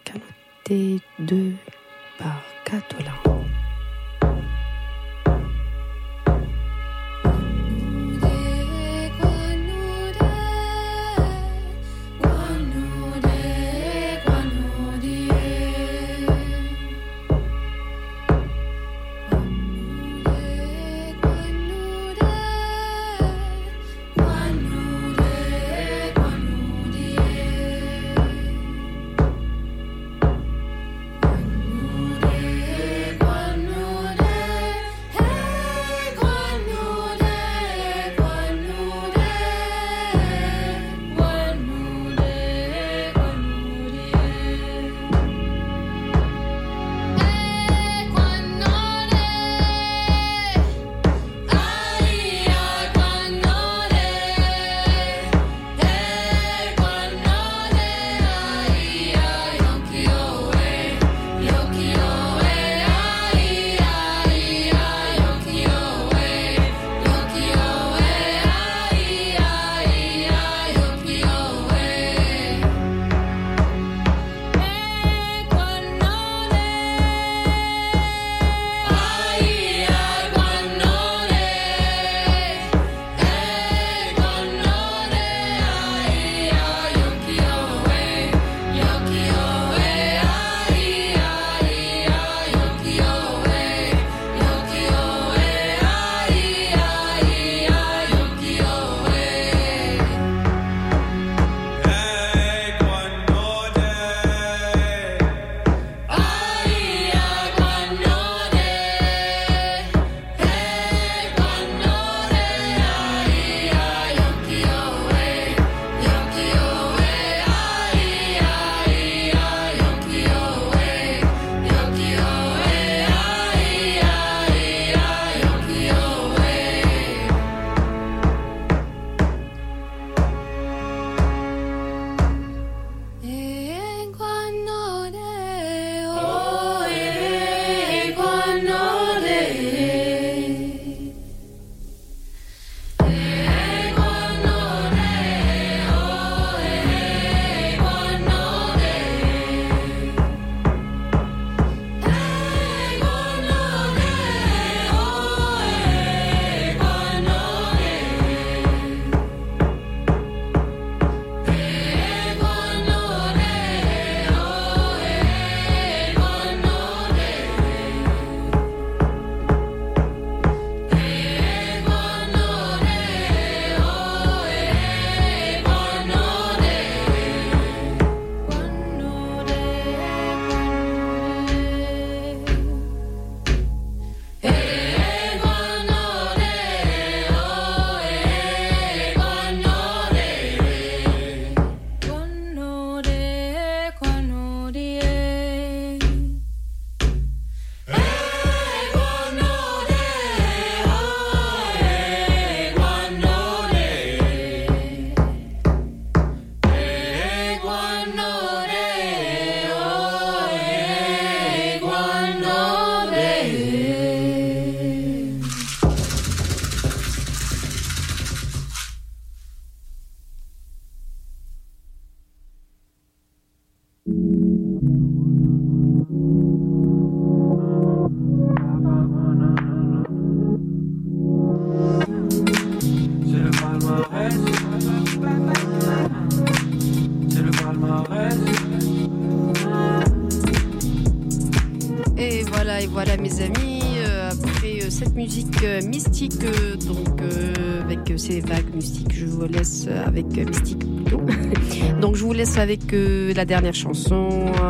avec 252.64 252.94
euh, 252.94 253.34
la 253.34 253.44
dernière 253.44 253.74
chanson, 253.74 254.30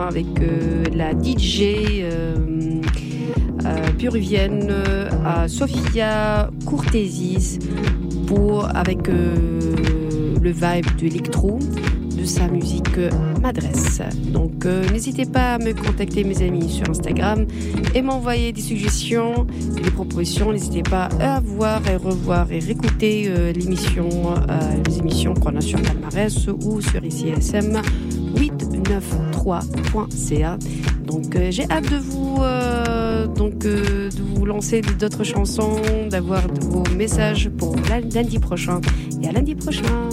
avec 0.10 0.26
euh, 0.41 0.84
la 0.96 1.12
DJ 1.12 2.02
euh, 2.02 2.36
péruvienne 4.00 4.74
Sofia 5.48 6.50
Cortésis 6.66 7.60
pour 8.26 8.68
avec 8.76 9.08
le 9.08 10.41
vibe 10.41 10.96
de 10.98 11.04
l'électro 11.04 11.60
de 12.24 12.28
sa 12.28 12.47
musique 12.47 12.97
m'adresse. 13.41 14.01
Donc 14.32 14.65
euh, 14.65 14.89
n'hésitez 14.91 15.26
pas 15.26 15.55
à 15.55 15.57
me 15.57 15.74
contacter 15.74 16.24
mes 16.24 16.41
amis 16.41 16.69
sur 16.69 16.89
Instagram 16.89 17.45
et 17.93 18.01
m'envoyer 18.01 18.53
des 18.53 18.61
suggestions, 18.61 19.45
des 19.76 19.91
propositions. 19.91 20.53
N'hésitez 20.53 20.84
pas 20.84 21.09
à 21.19 21.41
voir 21.41 21.86
et 21.86 21.97
revoir 21.97 22.49
et 22.49 22.59
réécouter 22.59 23.26
euh, 23.28 23.51
l'émission, 23.51 24.07
euh, 24.36 24.38
les 24.88 24.99
émissions 24.99 25.34
qu'on 25.34 25.57
a 25.57 25.61
sur 25.61 25.82
Palmarès 25.82 26.47
ou 26.47 26.80
sur 26.80 27.03
ICSM 27.03 27.82
893.ca. 28.38 30.57
Donc 31.05 31.38
j'ai 31.49 31.69
hâte 31.69 31.91
de 31.91 31.97
vous 31.97 32.38
donc 33.36 33.57
de 33.57 34.07
vous 34.36 34.45
lancer 34.45 34.80
d'autres 34.82 35.26
chansons, 35.26 35.82
d'avoir 36.09 36.43
vos 36.61 36.84
messages 36.95 37.49
pour 37.49 37.76
lundi 37.89 38.39
prochain 38.39 38.80
et 39.21 39.28
à 39.28 39.34
lundi 39.34 39.55
prochain. 39.55 40.07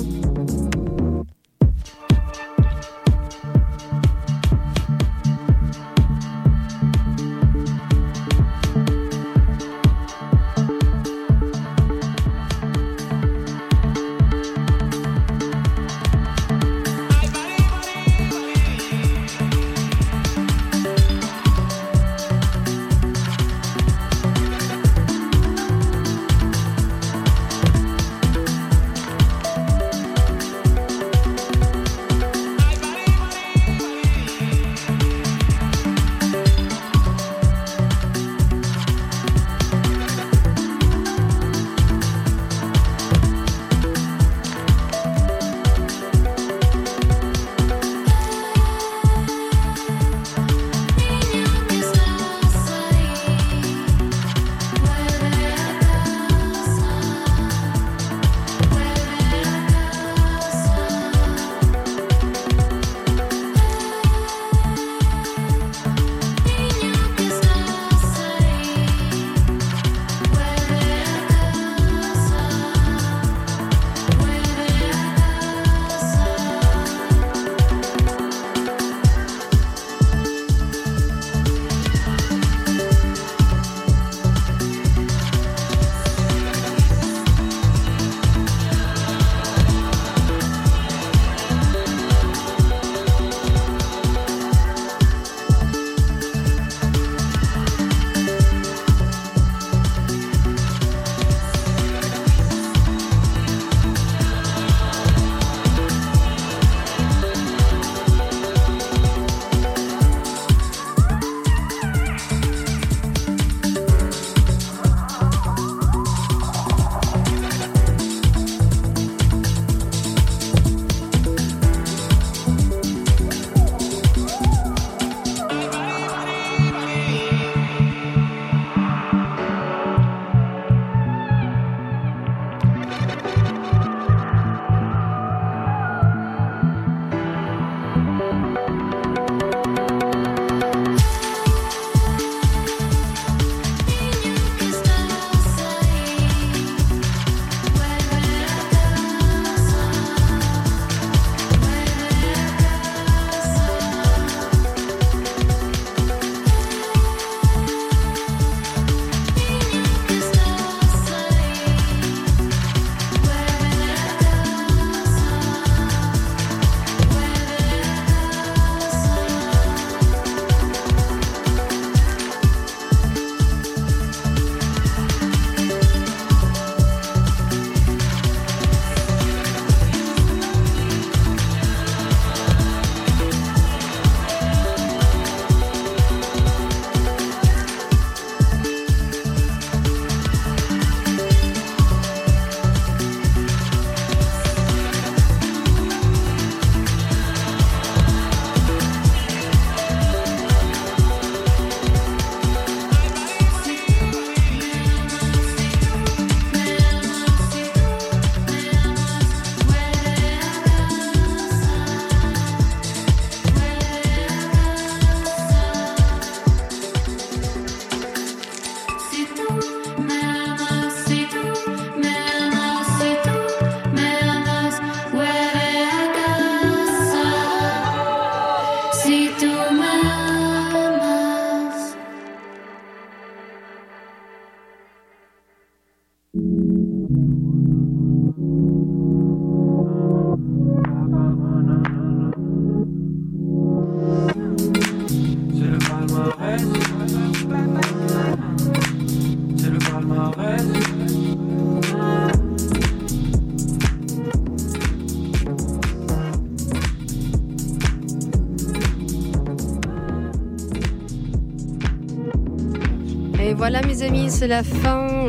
c'est 264.41 264.47
la 264.47 264.63
fin 264.63 265.27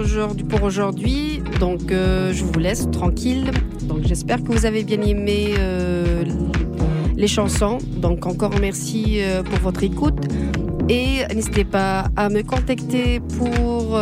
pour 0.47 0.63
aujourd'hui. 0.63 1.43
Donc 1.59 1.91
euh, 1.91 2.31
je 2.31 2.45
vous 2.45 2.59
laisse 2.59 2.89
tranquille. 2.91 3.51
Donc 3.83 4.03
j'espère 4.05 4.41
que 4.41 4.49
vous 4.53 4.65
avez 4.65 4.85
bien 4.85 5.01
aimé 5.01 5.53
euh, 5.59 6.23
les 7.17 7.27
chansons. 7.27 7.79
Donc 7.97 8.25
encore 8.25 8.53
merci 8.61 9.17
euh, 9.19 9.43
pour 9.43 9.59
votre 9.59 9.83
écoute 9.83 10.17
et 10.87 11.25
n'hésitez 11.35 11.65
pas 11.65 12.05
à 12.15 12.29
me 12.29 12.41
contacter 12.41 13.19
pour 13.37 13.99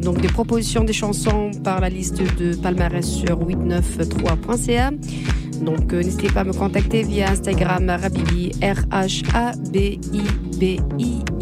donc 0.00 0.22
des 0.22 0.28
propositions 0.28 0.84
des 0.84 0.94
chansons 0.94 1.50
par 1.62 1.80
la 1.80 1.90
liste 1.90 2.22
de 2.38 2.56
palmarès 2.56 3.06
sur 3.06 3.38
893.ca. 3.38 4.92
Donc 5.60 5.92
n'hésitez 5.92 6.28
pas 6.28 6.40
à 6.40 6.44
me 6.44 6.54
contacter 6.54 7.02
via 7.02 7.32
Instagram 7.32 7.90
Rabibi 7.90 8.52
R 8.62 8.80
H 8.90 9.24
A 9.34 9.52
B 9.52 9.76
I 9.76 10.22
B 10.58 10.80
I 10.98 11.33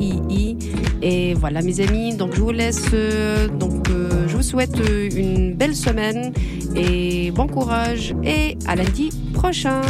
et 1.02 1.34
voilà, 1.34 1.62
mes 1.62 1.80
amis, 1.80 2.16
donc 2.16 2.34
je 2.34 2.40
vous 2.40 2.52
laisse. 2.52 2.86
Euh, 2.94 3.48
donc, 3.48 3.90
euh, 3.90 4.28
je 4.28 4.36
vous 4.36 4.42
souhaite 4.42 4.78
euh, 4.80 5.08
une 5.14 5.52
belle 5.54 5.74
semaine 5.74 6.32
et 6.76 7.32
bon 7.32 7.48
courage. 7.48 8.14
Et 8.22 8.56
à 8.66 8.76
lundi 8.76 9.10
prochain. 9.34 9.80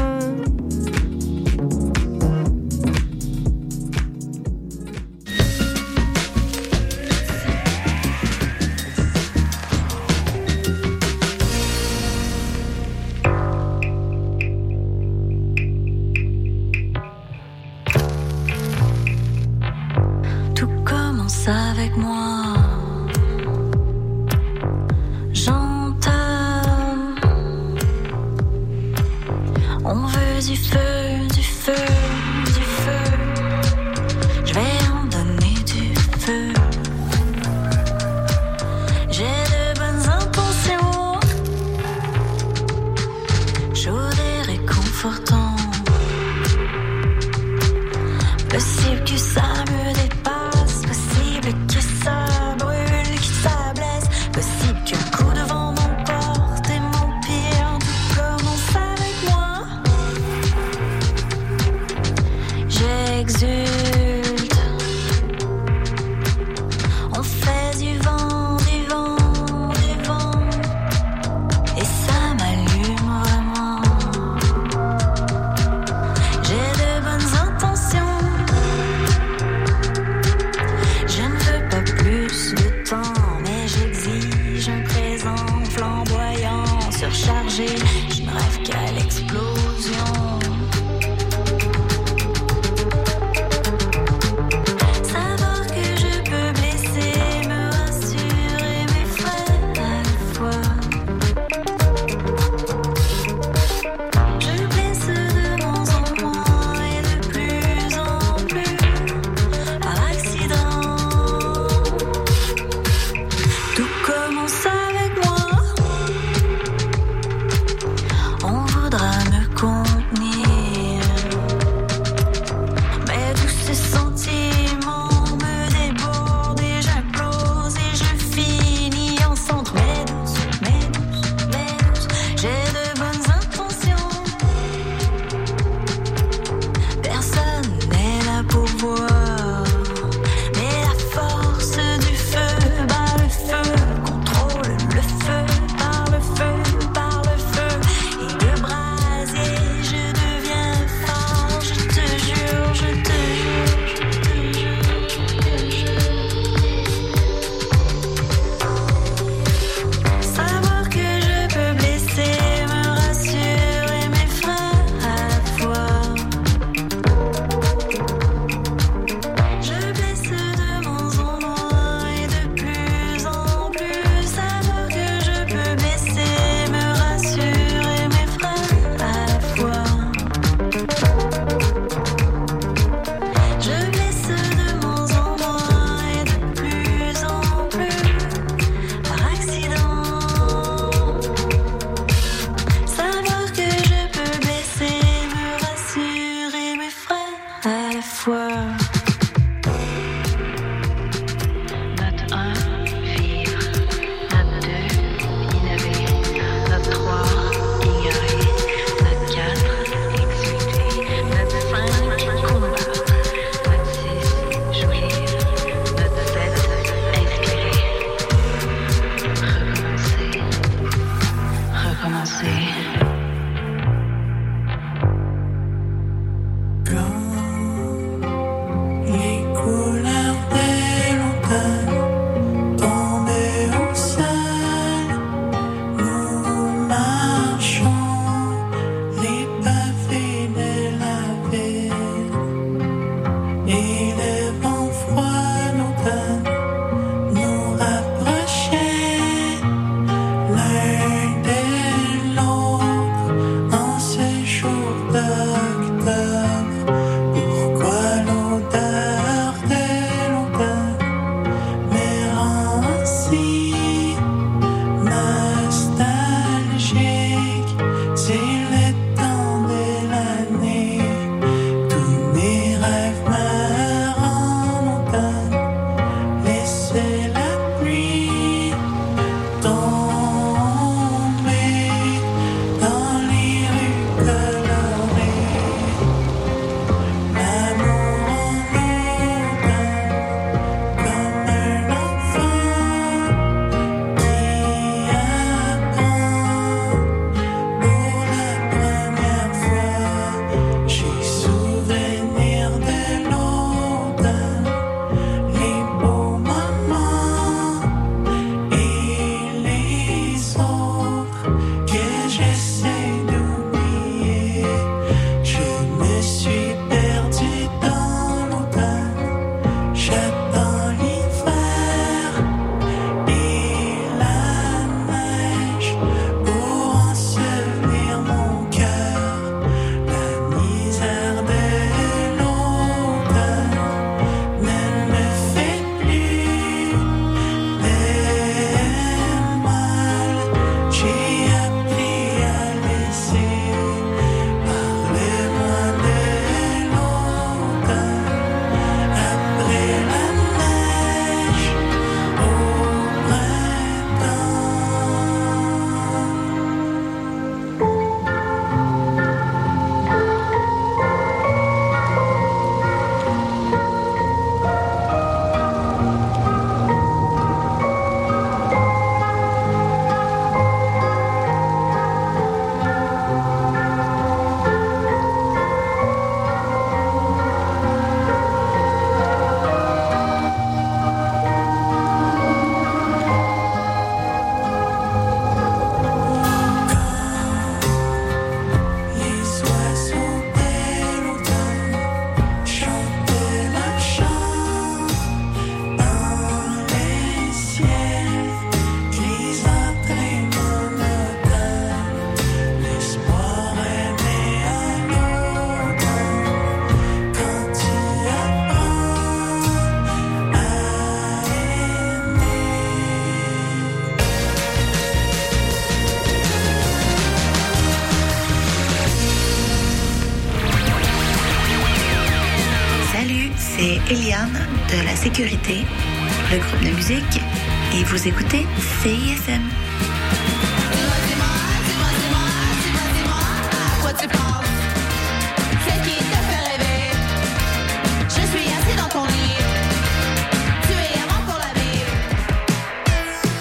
Vous 428.23 428.29
écoutez 428.29 428.67
CISM. 429.03 429.63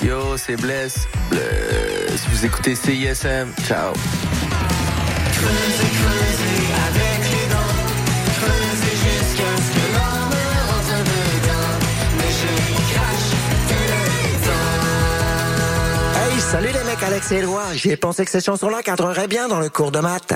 Yo, 0.03 0.38
c'est 0.38 0.55
Bless. 0.57 1.07
Bless. 1.32 2.28
Vous 2.30 2.45
écoutez 2.45 2.76
CISM. 2.76 3.53
Ciao. 3.66 3.93
Alex 17.22 17.32
et 17.32 17.36
Éloi. 17.36 17.63
J'ai 17.74 17.97
pensé 17.97 18.26
que 18.26 18.32
cette 18.32 18.45
chanson-là 18.45 18.82
cadrerait 18.82 19.28
bien 19.28 19.47
dans 19.47 19.59
le 19.59 19.69
cours 19.69 19.91
de 19.91 19.99
maths. 19.99 20.34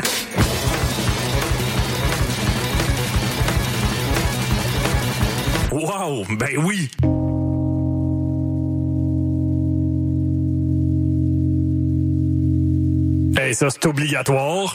Wow, 5.71 6.25
ben 6.37 6.57
oui. 6.57 6.89
Hey, 13.37 13.55
ça, 13.55 13.69
c'est 13.69 13.85
obligatoire. 13.85 14.73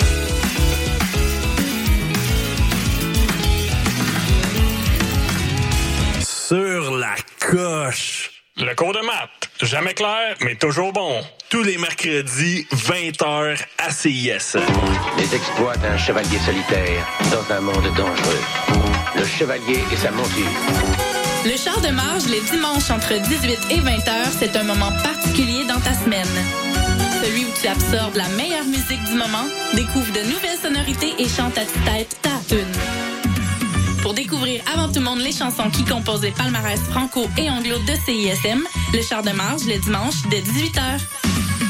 Sur 6.21 6.97
la 6.97 7.15
coche. 7.39 8.43
Le 8.57 8.75
cours 8.75 8.93
de 8.93 9.01
maths. 9.01 9.50
Jamais 9.63 9.93
clair, 9.93 10.37
mais 10.43 10.55
toujours 10.55 10.93
bon. 10.93 11.21
Tous 11.51 11.63
les 11.63 11.77
mercredis, 11.77 12.67
20h 12.73 13.59
à 13.79 13.91
CIS. 13.91 14.57
Les 15.19 15.35
exploits 15.35 15.77
d'un 15.77 15.99
chevalier 15.99 16.39
solitaire 16.39 17.07
dans 17.31 17.55
un 17.55 17.61
monde 17.61 17.95
dangereux. 17.95 18.41
Le 19.17 19.25
chevalier 19.27 19.81
et 19.93 19.97
sa 19.97 20.11
monture. 20.13 20.47
Le 21.45 21.57
char 21.59 21.79
de 21.83 21.89
marge 21.89 22.27
les 22.29 22.41
dimanches 22.51 22.91
entre 22.91 23.21
18 23.21 23.59
et 23.71 23.81
20 23.81 23.91
heures, 24.09 24.33
c'est 24.39 24.57
un 24.57 24.63
moment 24.63 24.93
particulier 25.03 25.65
dans 25.67 25.81
ta 25.81 25.93
semaine. 25.93 26.27
Celui 27.23 27.45
où 27.45 27.49
tu 27.61 27.69
absorbes 27.69 28.17
la 28.17 28.29
meilleure 28.29 28.65
musique 28.65 29.05
du 29.05 29.15
moment, 29.15 29.45
découvre 29.75 30.11
de 30.13 30.21
nouvelles 30.21 30.59
sonorités 30.63 31.15
et 31.19 31.29
chante 31.29 31.59
à 31.59 31.67
tue-tête 31.67 32.17
ta 32.23 32.31
tune. 32.49 33.10
Pour 34.03 34.15
découvrir 34.15 34.63
avant 34.73 34.89
tout 34.89 35.01
le 35.01 35.05
monde 35.05 35.21
les 35.21 35.33
chansons 35.33 35.71
qui 35.71 35.85
composent 35.85 36.23
les 36.23 36.31
palmarès 36.31 36.81
franco 36.81 37.27
et 37.37 37.51
anglo 37.51 37.77
de 37.79 37.95
CISM, 38.07 38.63
le 38.95 39.03
char 39.03 39.23
de 39.23 39.31
marge 39.31 39.65
le 39.67 39.79
dimanche 39.79 40.23
dès 40.31 40.41
18h. 40.41 41.70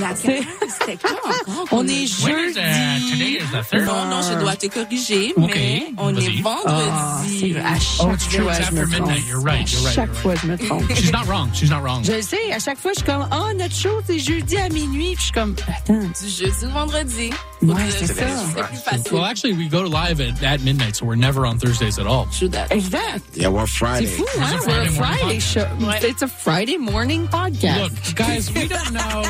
La 0.00 0.14
c'était 0.14 0.96
quoi 1.00 1.10
encore? 1.24 1.66
On 1.72 1.86
est 1.86 2.22
When 2.22 2.38
is, 2.48 2.54
jeudi. 2.54 2.58
uh, 2.58 3.10
today 3.10 3.38
is 3.40 3.50
the 3.50 3.62
third? 3.64 3.86
Non, 3.86 4.04
non, 4.10 4.20
je 4.22 4.38
dois 4.38 4.56
te 4.56 4.66
corriger, 4.66 5.32
mais 5.36 5.86
on 5.98 6.14
est 6.14 6.42
vendredi. 6.42 7.54
Ah, 7.56 7.76
Oh. 8.00 8.12
It's 8.12 8.36
after 8.60 8.86
midnight. 8.86 9.24
You're 9.26 9.40
right. 9.40 9.70
You're 9.72 9.80
right. 9.82 9.94
chaque 9.94 10.12
fois, 10.14 10.34
je 10.36 10.46
me 10.46 10.56
trompe. 10.58 10.82
She's 10.94 11.12
not 11.12 11.26
wrong. 11.26 11.50
She's 11.54 11.70
not 11.70 11.80
wrong. 11.82 12.04
Je 12.04 12.12
le 12.12 12.22
sais, 12.22 12.52
à 12.52 12.58
chaque 12.58 12.78
fois, 12.78 12.92
je 12.94 12.98
suis 13.00 13.06
comme, 13.06 13.26
oh, 13.32 13.52
notre 13.56 13.74
show, 13.74 14.00
c'est 14.06 14.18
jeudi 14.18 14.56
à 14.58 14.68
minuit. 14.68 15.14
Puis 15.14 15.16
je 15.18 15.22
suis 15.24 15.32
comme, 15.32 15.54
attends. 15.68 15.98
Du 16.00 16.28
jeudi 16.28 16.66
au 16.66 16.70
vendredi. 16.70 17.30
Ouais, 17.62 17.90
c'est 17.90 18.06
ça. 18.06 18.26
Plus. 18.54 19.12
Well, 19.12 19.24
actually, 19.24 19.54
we 19.54 19.68
go 19.68 19.82
live 19.82 20.20
at, 20.20 20.42
at 20.42 20.60
midnight, 20.62 20.94
so 20.96 21.06
we're 21.06 21.14
never 21.16 21.46
on 21.46 21.58
Thursdays 21.58 21.98
at 21.98 22.06
all. 22.06 22.24
Exact. 22.70 23.24
Yeah, 23.34 23.48
we're 23.48 23.66
C'est 23.66 23.78
Friday. 23.78 24.06
fou, 24.06 24.24
It's 24.24 24.36
hein? 24.36 24.58
a 24.62 24.66
We're 24.68 24.82
a 24.82 24.90
Friday 24.90 25.38
show. 25.38 25.64
podcast. 25.64 26.04
It's 26.04 26.22
a 26.22 26.28
Friday 26.28 26.76
morning 26.76 27.26
podcast. 27.28 27.80
Look, 27.82 28.14
guys, 28.14 28.52
we 28.52 28.68
don't 28.68 28.92
know. 29.00 29.22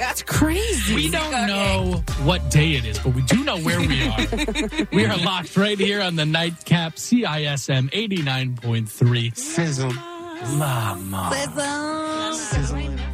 It's 0.00 0.22
crazy. 0.24 0.94
We 0.96 1.10
don't 1.10 1.46
know 1.46 2.02
what 2.24 2.50
day 2.50 2.72
it 2.72 2.84
is, 2.84 2.98
but 2.98 3.14
we 3.14 3.22
do 3.22 3.44
know 3.44 3.58
where 3.58 3.78
we 3.80 4.02
are. 4.08 4.86
we 4.92 5.06
are 5.06 5.16
locked 5.18 5.56
right 5.56 5.78
here 5.78 6.00
on 6.00 6.16
the 6.16 6.26
nightcap 6.26 6.96
CISM 6.96 7.90
89.3. 7.92 9.36
Sizzle. 9.36 9.92
Lama. 10.58 11.30
Je 11.32 13.13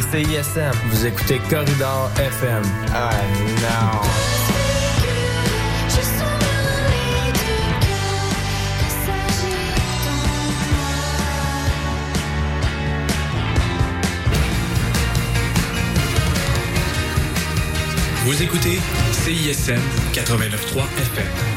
CISM. 0.00 0.72
Vous 0.90 1.06
écoutez 1.06 1.38
Corridor 1.50 2.10
FM. 2.16 2.62
Ah 2.94 3.10
non. 3.60 4.00
Vous 18.24 18.42
écoutez 18.42 18.78
CISM 19.12 19.80
89.3 20.14 20.84
FM. 21.02 21.51